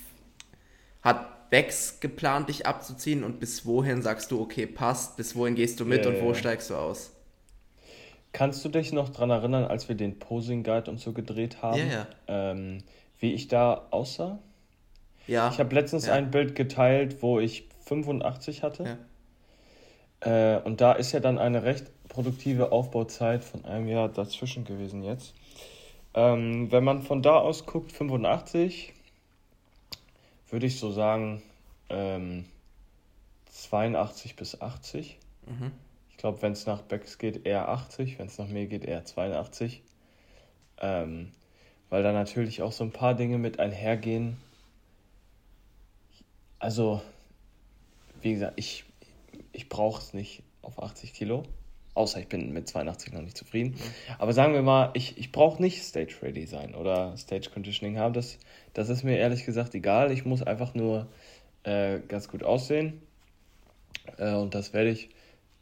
[1.02, 5.80] hat Bex geplant, dich abzuziehen und bis wohin sagst du, okay, passt, bis wohin gehst
[5.80, 7.12] du mit und wo steigst du aus?
[8.32, 11.90] Kannst du dich noch daran erinnern, als wir den Posing Guide und so gedreht haben,
[11.90, 12.78] ja, ähm,
[13.20, 14.38] wie ich da aussah?
[15.26, 15.50] Ja.
[15.50, 16.14] Ich habe letztens ja.
[16.14, 18.98] ein Bild geteilt, wo ich 85 hatte.
[20.24, 20.56] Ja.
[20.56, 25.02] Äh, und da ist ja dann eine recht produktive Aufbauzeit von einem Jahr dazwischen gewesen
[25.02, 25.34] jetzt.
[26.14, 28.92] Ähm, wenn man von da aus guckt, 85,
[30.48, 31.42] würde ich so sagen,
[31.88, 32.46] ähm,
[33.46, 35.18] 82 bis 80.
[35.46, 35.72] Mhm.
[36.10, 39.04] Ich glaube, wenn es nach Becks geht, eher 80, wenn es nach mir geht, eher
[39.04, 39.82] 82.
[40.80, 41.32] Ähm,
[41.90, 44.36] weil da natürlich auch so ein paar Dinge mit einhergehen.
[46.58, 47.02] Also,
[48.22, 48.84] wie gesagt, ich,
[49.52, 51.42] ich brauche es nicht auf 80 Kilo.
[51.94, 53.70] Außer ich bin mit 82 noch nicht zufrieden.
[53.70, 54.14] Mhm.
[54.18, 58.14] Aber sagen wir mal, ich, ich brauche nicht Stage Ready sein oder Stage Conditioning haben.
[58.14, 58.38] Das,
[58.74, 60.12] das ist mir ehrlich gesagt egal.
[60.12, 61.08] Ich muss einfach nur
[61.64, 63.02] äh, ganz gut aussehen.
[64.18, 65.10] Äh, und das werde ich,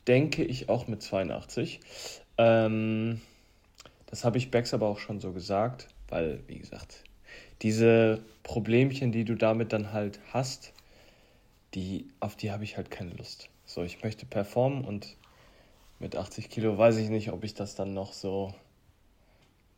[0.07, 1.81] denke ich, auch mit 82.
[2.37, 3.23] Ähm,
[4.07, 7.05] das habe ich Bex aber auch schon so gesagt, weil, wie gesagt,
[7.62, 10.73] diese Problemchen, die du damit dann halt hast,
[11.75, 13.49] die, auf die habe ich halt keine Lust.
[13.66, 15.16] So, ich möchte performen und
[15.99, 18.55] mit 80 Kilo weiß ich nicht, ob ich das dann noch so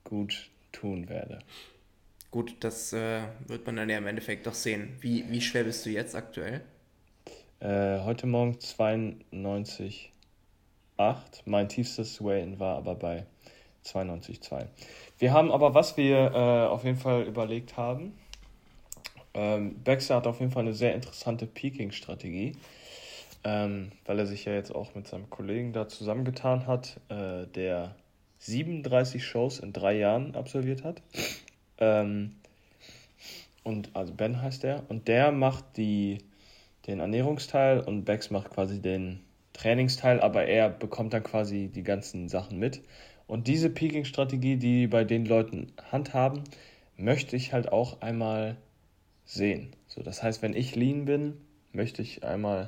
[0.05, 1.41] gut tun werde.
[2.31, 4.97] Gut, das äh, wird man dann ja im Endeffekt doch sehen.
[5.01, 6.63] Wie, wie schwer bist du jetzt aktuell?
[7.59, 10.11] Äh, heute Morgen 92,8.
[11.45, 13.27] Mein tiefstes Weigh-In war aber bei
[13.85, 14.67] 92,2.
[15.19, 18.15] Wir haben aber, was wir äh, auf jeden Fall überlegt haben,
[19.35, 22.57] ähm, Baxter hat auf jeden Fall eine sehr interessante Peaking-Strategie,
[23.45, 27.95] ähm, weil er sich ja jetzt auch mit seinem Kollegen da zusammengetan hat, äh, der
[28.39, 31.03] 37 Shows in drei Jahren absolviert hat.
[31.79, 32.37] Ähm,
[33.63, 34.85] und also Ben heißt der.
[34.89, 36.19] Und der macht die,
[36.87, 39.21] den Ernährungsteil und Bex macht quasi den
[39.53, 42.81] Trainingsteil, aber er bekommt dann quasi die ganzen Sachen mit.
[43.31, 46.43] Und diese Peaking-Strategie, die bei den Leuten handhaben,
[46.97, 48.57] möchte ich halt auch einmal
[49.25, 49.71] sehen.
[49.87, 51.37] So, das heißt, wenn ich lean bin,
[51.71, 52.67] möchte ich einmal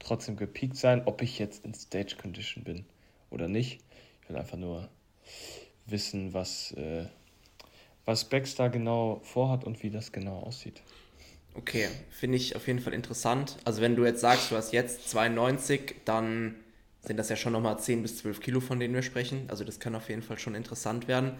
[0.00, 2.86] trotzdem gepiekt sein, ob ich jetzt in Stage Condition bin
[3.30, 3.84] oder nicht.
[4.24, 4.88] Ich will einfach nur
[5.86, 7.04] wissen, was, äh,
[8.04, 10.82] was da genau vorhat und wie das genau aussieht.
[11.54, 13.58] Okay, finde ich auf jeden Fall interessant.
[13.64, 16.56] Also wenn du jetzt sagst, du hast jetzt 92, dann
[17.02, 19.44] sind das ja schon nochmal 10 bis 12 Kilo, von denen wir sprechen.
[19.48, 21.34] Also das kann auf jeden Fall schon interessant werden.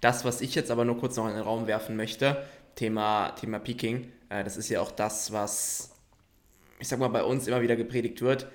[0.00, 2.44] Das, was ich jetzt aber nur kurz noch in den Raum werfen möchte,
[2.76, 4.12] Thema, Thema Peaking.
[4.28, 5.92] Äh, das ist ja auch das, was,
[6.78, 8.46] ich sag mal, bei uns immer wieder gepredigt wird.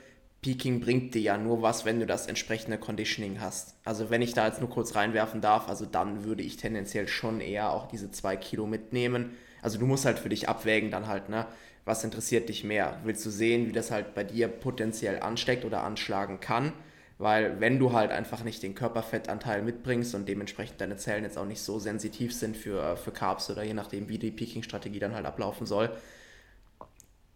[0.42, 3.76] Peaking bringt dir ja nur was, wenn du das entsprechende Conditioning hast.
[3.86, 7.40] Also wenn ich da jetzt nur kurz reinwerfen darf, also dann würde ich tendenziell schon
[7.40, 9.32] eher auch diese zwei Kilo mitnehmen.
[9.62, 11.48] Also du musst halt für dich abwägen dann halt, ne?
[11.86, 13.00] Was interessiert dich mehr?
[13.04, 16.74] Willst du sehen, wie das halt bei dir potenziell ansteckt oder anschlagen kann?
[17.18, 21.46] Weil wenn du halt einfach nicht den Körperfettanteil mitbringst und dementsprechend deine Zellen jetzt auch
[21.46, 25.26] nicht so sensitiv sind für, für Carbs oder je nachdem, wie die Peaking-Strategie dann halt
[25.26, 25.92] ablaufen soll,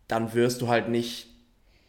[0.08, 1.28] dann wirst du halt nicht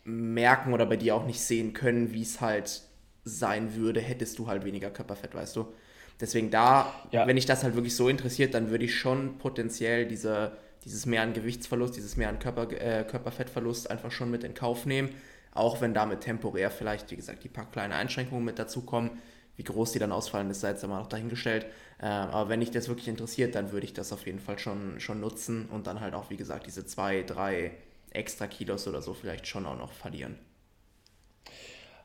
[0.05, 2.83] merken oder bei dir auch nicht sehen können, wie es halt
[3.25, 5.73] sein würde, hättest du halt weniger Körperfett, weißt du.
[6.21, 7.27] Deswegen da, ja.
[7.27, 10.57] wenn dich das halt wirklich so interessiert, dann würde ich schon potenziell diese,
[10.89, 14.87] dieses mehr an Gewichtsverlust, dieses mehr an Körper, äh, Körperfettverlust einfach schon mit in Kauf
[14.87, 15.11] nehmen
[15.59, 19.11] auch wenn damit temporär vielleicht, wie gesagt, die paar kleine Einschränkungen mit dazukommen.
[19.57, 21.67] Wie groß die dann ausfallen, ist sei jetzt immer noch dahingestellt.
[22.01, 25.01] Äh, aber wenn dich das wirklich interessiert, dann würde ich das auf jeden Fall schon,
[25.01, 27.73] schon nutzen und dann halt auch, wie gesagt, diese zwei, drei
[28.11, 30.39] extra Kilos oder so vielleicht schon auch noch verlieren.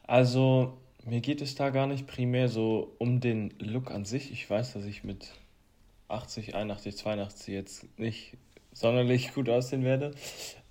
[0.08, 4.32] Also, mir geht es da gar nicht primär so um den Look an sich.
[4.32, 5.30] Ich weiß, dass ich mit
[6.08, 8.34] 80, 81, 82 jetzt nicht
[8.74, 10.12] sonderlich gut aussehen werde.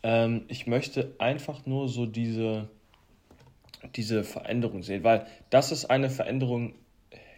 [0.02, 2.68] Ähm, ich möchte einfach nur so diese,
[3.96, 6.74] diese Veränderung sehen, weil dass es eine Veränderung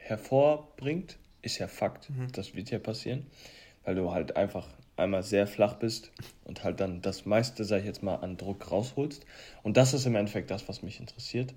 [0.00, 2.10] hervorbringt, ist ja Fakt.
[2.10, 2.32] Mhm.
[2.32, 3.26] Das wird ja passieren,
[3.84, 6.12] weil du halt einfach einmal sehr flach bist
[6.44, 9.26] und halt dann das meiste, sag ich jetzt mal, an Druck rausholst.
[9.62, 11.54] Und das ist im Endeffekt das, was mich interessiert.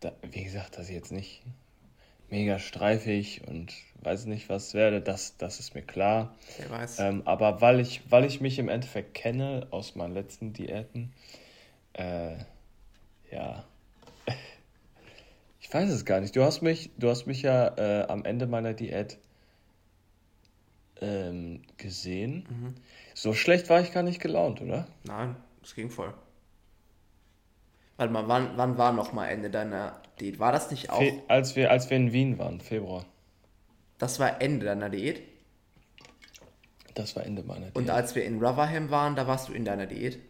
[0.00, 1.42] Da, wie gesagt, dass ich jetzt nicht
[2.30, 6.34] mega streifig und weiß nicht, was werde, das, das ist mir klar.
[6.58, 6.98] Wer weiß.
[7.00, 11.12] Ähm, aber weil ich, weil ich mich im Endeffekt kenne aus meinen letzten Diäten,
[11.94, 12.36] äh,
[13.30, 13.64] ja,
[15.60, 16.36] ich weiß es gar nicht.
[16.36, 19.18] Du hast mich, du hast mich ja äh, am Ende meiner Diät
[21.00, 22.46] ähm, gesehen.
[22.48, 22.74] Mhm.
[23.14, 24.86] So schlecht war ich gar nicht gelaunt, oder?
[25.04, 26.14] Nein, es ging voll.
[27.98, 30.38] Warte mal, wann, wann war noch mal Ende deiner Diät?
[30.38, 31.00] War das nicht auch?
[31.00, 33.04] Fe als, wir, als wir in Wien waren, Februar.
[33.98, 35.20] Das war Ende deiner Diät?
[36.94, 37.76] Das war Ende meiner Diät.
[37.76, 40.20] Und als wir in Rotherham waren, da warst du in deiner Diät?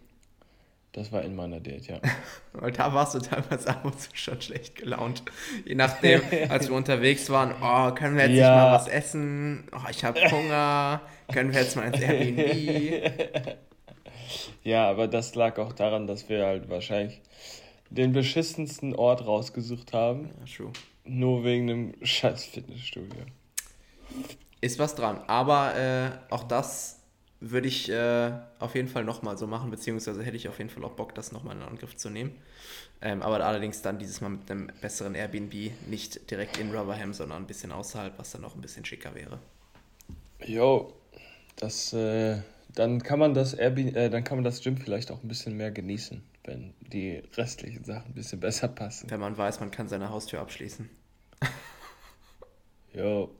[0.92, 2.00] Das war in meiner Diät, ja.
[2.54, 5.22] Weil da warst du teilweise ab und zu schon schlecht gelaunt.
[5.66, 8.50] Je nachdem, als wir unterwegs waren, oh, können wir jetzt ja.
[8.50, 9.68] nicht mal was essen?
[9.72, 11.02] Oh, ich habe Hunger.
[11.30, 13.58] können wir jetzt mal ins Airbnb?
[14.62, 17.22] Ja, aber das lag auch daran, dass wir halt wahrscheinlich
[17.90, 20.30] den beschissensten Ort rausgesucht haben.
[20.40, 20.72] Ja, true.
[21.04, 23.22] Nur wegen einem scheiß Fitnessstudio.
[24.60, 25.20] Ist was dran.
[25.26, 26.98] Aber äh, auch das
[27.40, 30.84] würde ich äh, auf jeden Fall nochmal so machen, beziehungsweise hätte ich auf jeden Fall
[30.84, 32.32] auch Bock, das nochmal in Angriff zu nehmen.
[33.00, 35.54] Ähm, aber allerdings dann dieses Mal mit einem besseren Airbnb,
[35.88, 39.38] nicht direkt in Rotherham, sondern ein bisschen außerhalb, was dann noch ein bisschen schicker wäre.
[40.44, 40.92] Jo,
[41.56, 42.42] das, äh,
[42.74, 45.56] dann kann man das Airbnb, äh, dann kann man das Gym vielleicht auch ein bisschen
[45.56, 49.10] mehr genießen, wenn die restlichen Sachen ein bisschen besser passen.
[49.10, 50.88] Wenn man weiß, man kann seine Haustür abschließen.
[52.94, 53.30] Jo,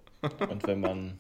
[0.51, 1.19] und wenn man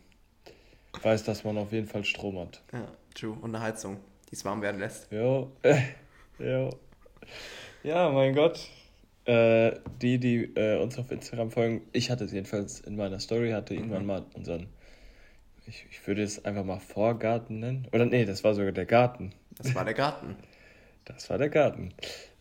[1.02, 2.62] weiß, dass man auf jeden Fall Strom hat.
[2.72, 3.36] Ja, true.
[3.40, 3.96] Und eine Heizung,
[4.30, 5.10] die es warm werden lässt.
[5.10, 5.50] Jo,
[6.38, 6.70] jo.
[7.82, 8.68] Ja, mein Gott.
[9.24, 13.50] Äh, die, die äh, uns auf Instagram folgen, ich hatte es jedenfalls in meiner Story,
[13.50, 13.80] hatte mhm.
[13.80, 14.68] irgendwann mal unseren,
[15.66, 17.88] ich, ich würde es einfach mal Vorgarten nennen.
[17.92, 19.32] Oder nee, das war sogar der Garten.
[19.56, 20.36] Das war der Garten.
[21.08, 21.92] Das war der Garten.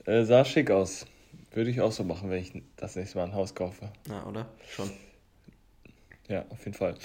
[0.06, 1.06] Äh, sah schick aus.
[1.51, 3.91] Würde ich auch so machen, wenn ich das nächste Mal ein Haus kaufe.
[4.10, 4.47] Ja, oder?
[4.69, 4.91] Schon.
[6.27, 6.95] Ja, auf jeden Fall.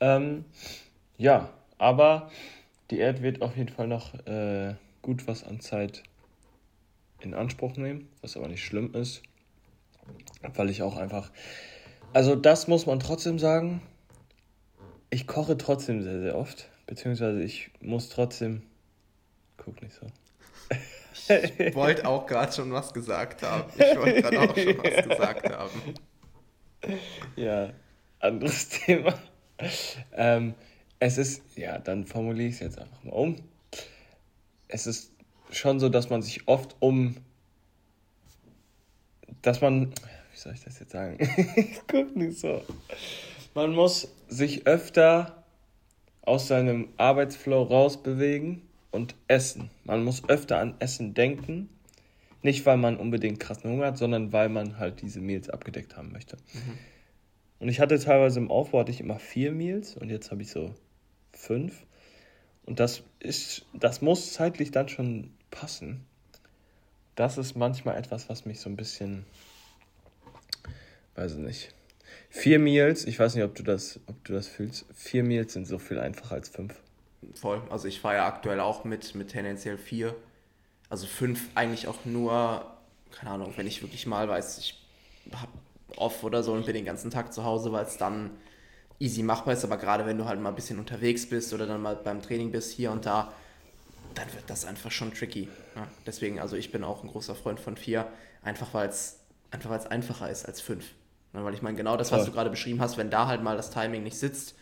[0.00, 0.44] Ähm,
[1.18, 2.30] ja, aber
[2.90, 6.02] die Erde wird auf jeden Fall noch äh, gut was an Zeit
[7.20, 9.22] in Anspruch nehmen, was aber nicht schlimm ist,
[10.54, 11.30] weil ich auch einfach,
[12.14, 13.82] also das muss man trotzdem sagen,
[15.10, 18.62] ich koche trotzdem sehr, sehr oft, beziehungsweise ich muss trotzdem,
[19.58, 20.06] guck nicht so.
[21.58, 23.70] Ich wollte auch gerade schon was gesagt haben.
[23.74, 25.94] Ich wollte gerade auch schon was gesagt haben.
[27.36, 27.70] Ja,
[28.20, 29.14] anderes Thema.
[30.12, 30.54] Ähm,
[30.98, 33.36] es ist, ja, dann formuliere ich es jetzt einfach mal um.
[34.68, 35.12] Es ist
[35.50, 37.16] schon so, dass man sich oft um,
[39.42, 39.90] dass man,
[40.32, 41.18] wie soll ich das jetzt sagen?
[41.56, 42.62] ich guck nicht so.
[43.54, 45.44] Man muss sich öfter
[46.22, 49.70] aus seinem Arbeitsflow rausbewegen und essen.
[49.84, 51.68] Man muss öfter an Essen denken.
[52.42, 56.10] Nicht, weil man unbedingt krassen Hunger hat, sondern weil man halt diese Meals abgedeckt haben
[56.12, 56.36] möchte.
[56.54, 56.78] Mhm.
[57.60, 60.50] Und ich hatte teilweise im Aufbau hatte ich immer vier Meals und jetzt habe ich
[60.50, 60.74] so
[61.32, 61.84] fünf.
[62.64, 66.06] Und das ist, das muss zeitlich dann schon passen.
[67.16, 69.26] Das ist manchmal etwas, was mich so ein bisschen,
[71.16, 71.74] weiß ich nicht.
[72.30, 74.86] Vier Meals, ich weiß nicht, ob du das, ob du das fühlst.
[74.94, 76.80] Vier Meals sind so viel einfacher als fünf.
[77.34, 77.62] Voll.
[77.70, 80.14] Also ich fahre ja aktuell auch mit, mit tendenziell vier.
[80.88, 82.64] Also fünf eigentlich auch nur,
[83.12, 84.82] keine Ahnung, wenn ich wirklich mal weiß, ich
[85.32, 85.52] habe
[85.96, 88.30] off oder so und bin den ganzen Tag zu Hause, weil es dann
[88.98, 91.80] easy machbar ist, aber gerade wenn du halt mal ein bisschen unterwegs bist oder dann
[91.80, 93.32] mal beim Training bist, hier und da,
[94.14, 95.48] dann wird das einfach schon tricky.
[95.76, 98.06] Ja, deswegen, also ich bin auch ein großer Freund von vier,
[98.42, 100.84] einfach weil es einfach weil's einfacher ist als fünf.
[101.32, 103.56] Ja, weil ich meine, genau das, was du gerade beschrieben hast, wenn da halt mal
[103.56, 104.54] das Timing nicht sitzt,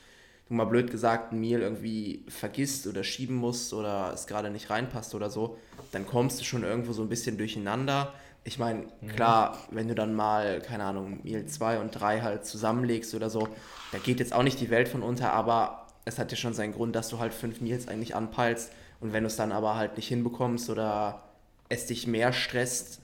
[0.48, 4.70] du mal blöd gesagt ein Meal irgendwie vergisst oder schieben musst oder es gerade nicht
[4.70, 5.58] reinpasst oder so,
[5.92, 8.12] dann kommst du schon irgendwo so ein bisschen durcheinander
[8.48, 9.08] ich meine, mhm.
[9.08, 13.48] klar, wenn du dann mal, keine Ahnung, Meal 2 und 3 halt zusammenlegst oder so,
[13.92, 16.72] da geht jetzt auch nicht die Welt von unter, aber es hat ja schon seinen
[16.72, 19.96] Grund, dass du halt fünf Meals eigentlich anpeilst und wenn du es dann aber halt
[19.96, 21.24] nicht hinbekommst oder
[21.68, 23.00] es dich mehr stresst,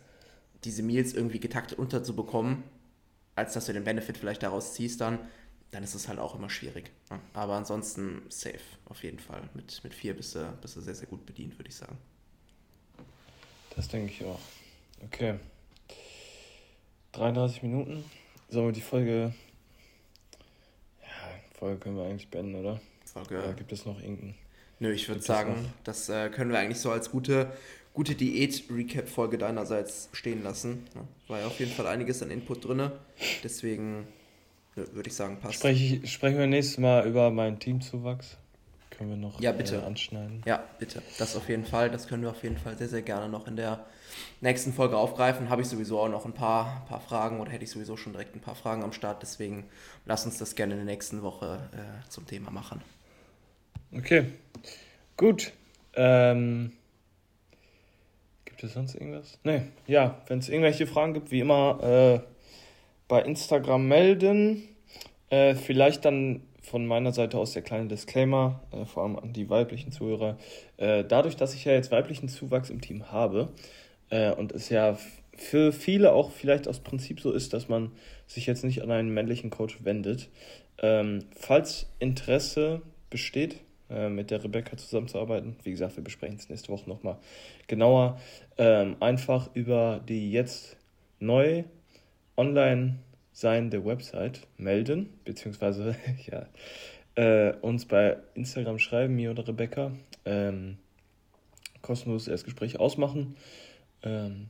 [0.64, 2.62] diese Meals irgendwie getaktet unterzubekommen,
[3.34, 5.18] als dass du den Benefit vielleicht daraus ziehst dann,
[5.74, 6.92] dann ist es halt auch immer schwierig.
[7.32, 9.42] Aber ansonsten safe, auf jeden Fall.
[9.54, 11.98] Mit, mit vier bist du, bist du sehr, sehr gut bedient, würde ich sagen.
[13.74, 14.38] Das denke ich auch.
[15.02, 15.34] Okay.
[17.10, 18.04] 33 Minuten.
[18.48, 19.34] Sollen wir die Folge.
[21.02, 21.08] Ja,
[21.58, 22.80] Folge können wir eigentlich beenden, oder?
[23.04, 23.38] Folge.
[23.38, 24.36] Oder gibt es noch irgendeinen?
[24.78, 27.52] Nö, ich würde sagen, das äh, können wir eigentlich so als gute,
[27.94, 30.86] gute Diät-Recap-Folge deinerseits stehen lassen.
[31.26, 32.92] War ja auf jeden Fall einiges an Input drin.
[33.42, 34.06] Deswegen
[34.74, 35.54] würde ich sagen, passt.
[35.54, 38.38] Sprech ich, sprechen wir nächstes Mal über meinen Teamzuwachs.
[38.90, 39.76] Können wir noch ja, bitte.
[39.76, 40.42] Äh, anschneiden?
[40.46, 41.02] Ja, bitte.
[41.18, 41.90] Das auf jeden Fall.
[41.90, 43.84] Das können wir auf jeden Fall sehr, sehr gerne noch in der
[44.40, 45.48] nächsten Folge aufgreifen.
[45.48, 48.36] Habe ich sowieso auch noch ein paar, paar Fragen oder hätte ich sowieso schon direkt
[48.36, 49.22] ein paar Fragen am Start.
[49.22, 49.64] Deswegen
[50.06, 52.82] lass uns das gerne in der nächsten Woche äh, zum Thema machen.
[53.96, 54.26] Okay,
[55.16, 55.52] gut.
[55.94, 56.72] Ähm,
[58.44, 59.38] gibt es sonst irgendwas?
[59.44, 62.33] Ne, ja, wenn es irgendwelche Fragen gibt, wie immer äh,
[63.08, 64.62] bei Instagram melden.
[65.30, 69.50] Äh, vielleicht dann von meiner Seite aus der kleine Disclaimer, äh, vor allem an die
[69.50, 70.38] weiblichen Zuhörer.
[70.76, 73.52] Äh, dadurch, dass ich ja jetzt weiblichen Zuwachs im Team habe
[74.10, 74.96] äh, und es ja
[75.36, 77.90] für viele auch vielleicht aus Prinzip so ist, dass man
[78.26, 80.28] sich jetzt nicht an einen männlichen Coach wendet.
[80.78, 83.56] Ähm, falls Interesse besteht,
[83.90, 87.18] äh, mit der Rebecca zusammenzuarbeiten, wie gesagt, wir besprechen es nächste Woche nochmal
[87.66, 88.18] genauer,
[88.56, 90.76] ähm, einfach über die jetzt
[91.20, 91.64] neu
[92.36, 92.98] online
[93.32, 96.46] seiende Website melden, beziehungsweise ja,
[97.16, 99.92] äh, uns bei Instagram schreiben, mir oder Rebecca,
[100.24, 100.78] ähm,
[101.82, 103.36] kostenloses Erstgespräch ausmachen.
[104.02, 104.48] Ähm,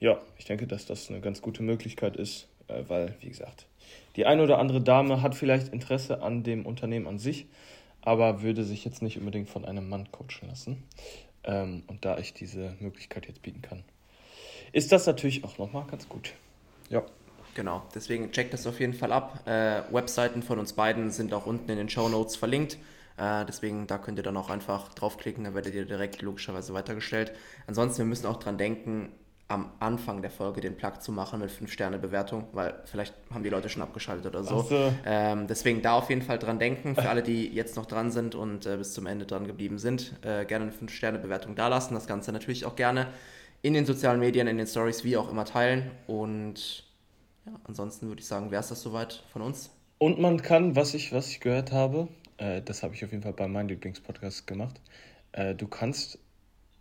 [0.00, 3.66] ja, ich denke, dass das eine ganz gute Möglichkeit ist, äh, weil, wie gesagt,
[4.16, 7.46] die eine oder andere Dame hat vielleicht Interesse an dem Unternehmen an sich,
[8.00, 10.84] aber würde sich jetzt nicht unbedingt von einem Mann coachen lassen.
[11.44, 13.84] Ähm, und da ich diese Möglichkeit jetzt bieten kann,
[14.72, 16.32] ist das natürlich auch nochmal ganz gut.
[16.88, 17.02] Ja.
[17.54, 19.40] Genau, deswegen checkt das auf jeden Fall ab.
[19.44, 22.78] Äh, Webseiten von uns beiden sind auch unten in den Show Notes verlinkt.
[23.16, 27.32] Äh, deswegen, da könnt ihr dann auch einfach draufklicken, dann werdet ihr direkt logischerweise weitergestellt.
[27.66, 29.10] Ansonsten, wir müssen auch dran denken,
[29.48, 33.70] am Anfang der Folge den Plug zu machen mit 5-Sterne-Bewertung, weil vielleicht haben die Leute
[33.70, 34.60] schon abgeschaltet oder so.
[34.60, 34.92] so.
[35.06, 36.94] Ähm, deswegen da auf jeden Fall dran denken.
[36.94, 40.12] Für alle, die jetzt noch dran sind und äh, bis zum Ende dran geblieben sind,
[40.22, 41.94] äh, gerne eine 5-Sterne-Bewertung dalassen.
[41.94, 43.08] Das Ganze natürlich auch gerne
[43.62, 45.90] in den sozialen Medien, in den Stories, wie auch immer teilen.
[46.06, 46.84] Und
[47.46, 49.70] ja, ansonsten würde ich sagen, wäre es das soweit von uns.
[49.98, 53.22] Und man kann, was ich, was ich gehört habe, äh, das habe ich auf jeden
[53.22, 54.80] Fall bei meinem Lieblingspodcast gemacht,
[55.32, 56.18] äh, du kannst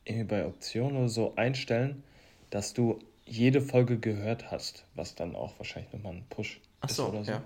[0.05, 2.03] irgendwie bei Optionen oder so einstellen,
[2.49, 7.03] dass du jede Folge gehört hast, was dann auch wahrscheinlich nochmal ein Push Ach so,
[7.03, 7.31] ist oder so.
[7.31, 7.43] Ja.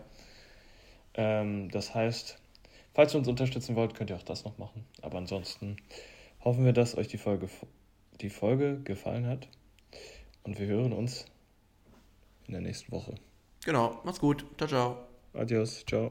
[1.15, 2.37] Ähm, das heißt,
[2.93, 4.85] falls ihr uns unterstützen wollt, könnt ihr auch das noch machen.
[5.01, 5.77] Aber ansonsten
[6.43, 7.49] hoffen wir, dass euch die Folge,
[8.21, 9.47] die Folge gefallen hat.
[10.43, 11.25] Und wir hören uns
[12.47, 13.15] in der nächsten Woche.
[13.65, 14.45] Genau, macht's gut.
[14.57, 14.97] Ciao, ciao.
[15.33, 16.09] Adios, ciao.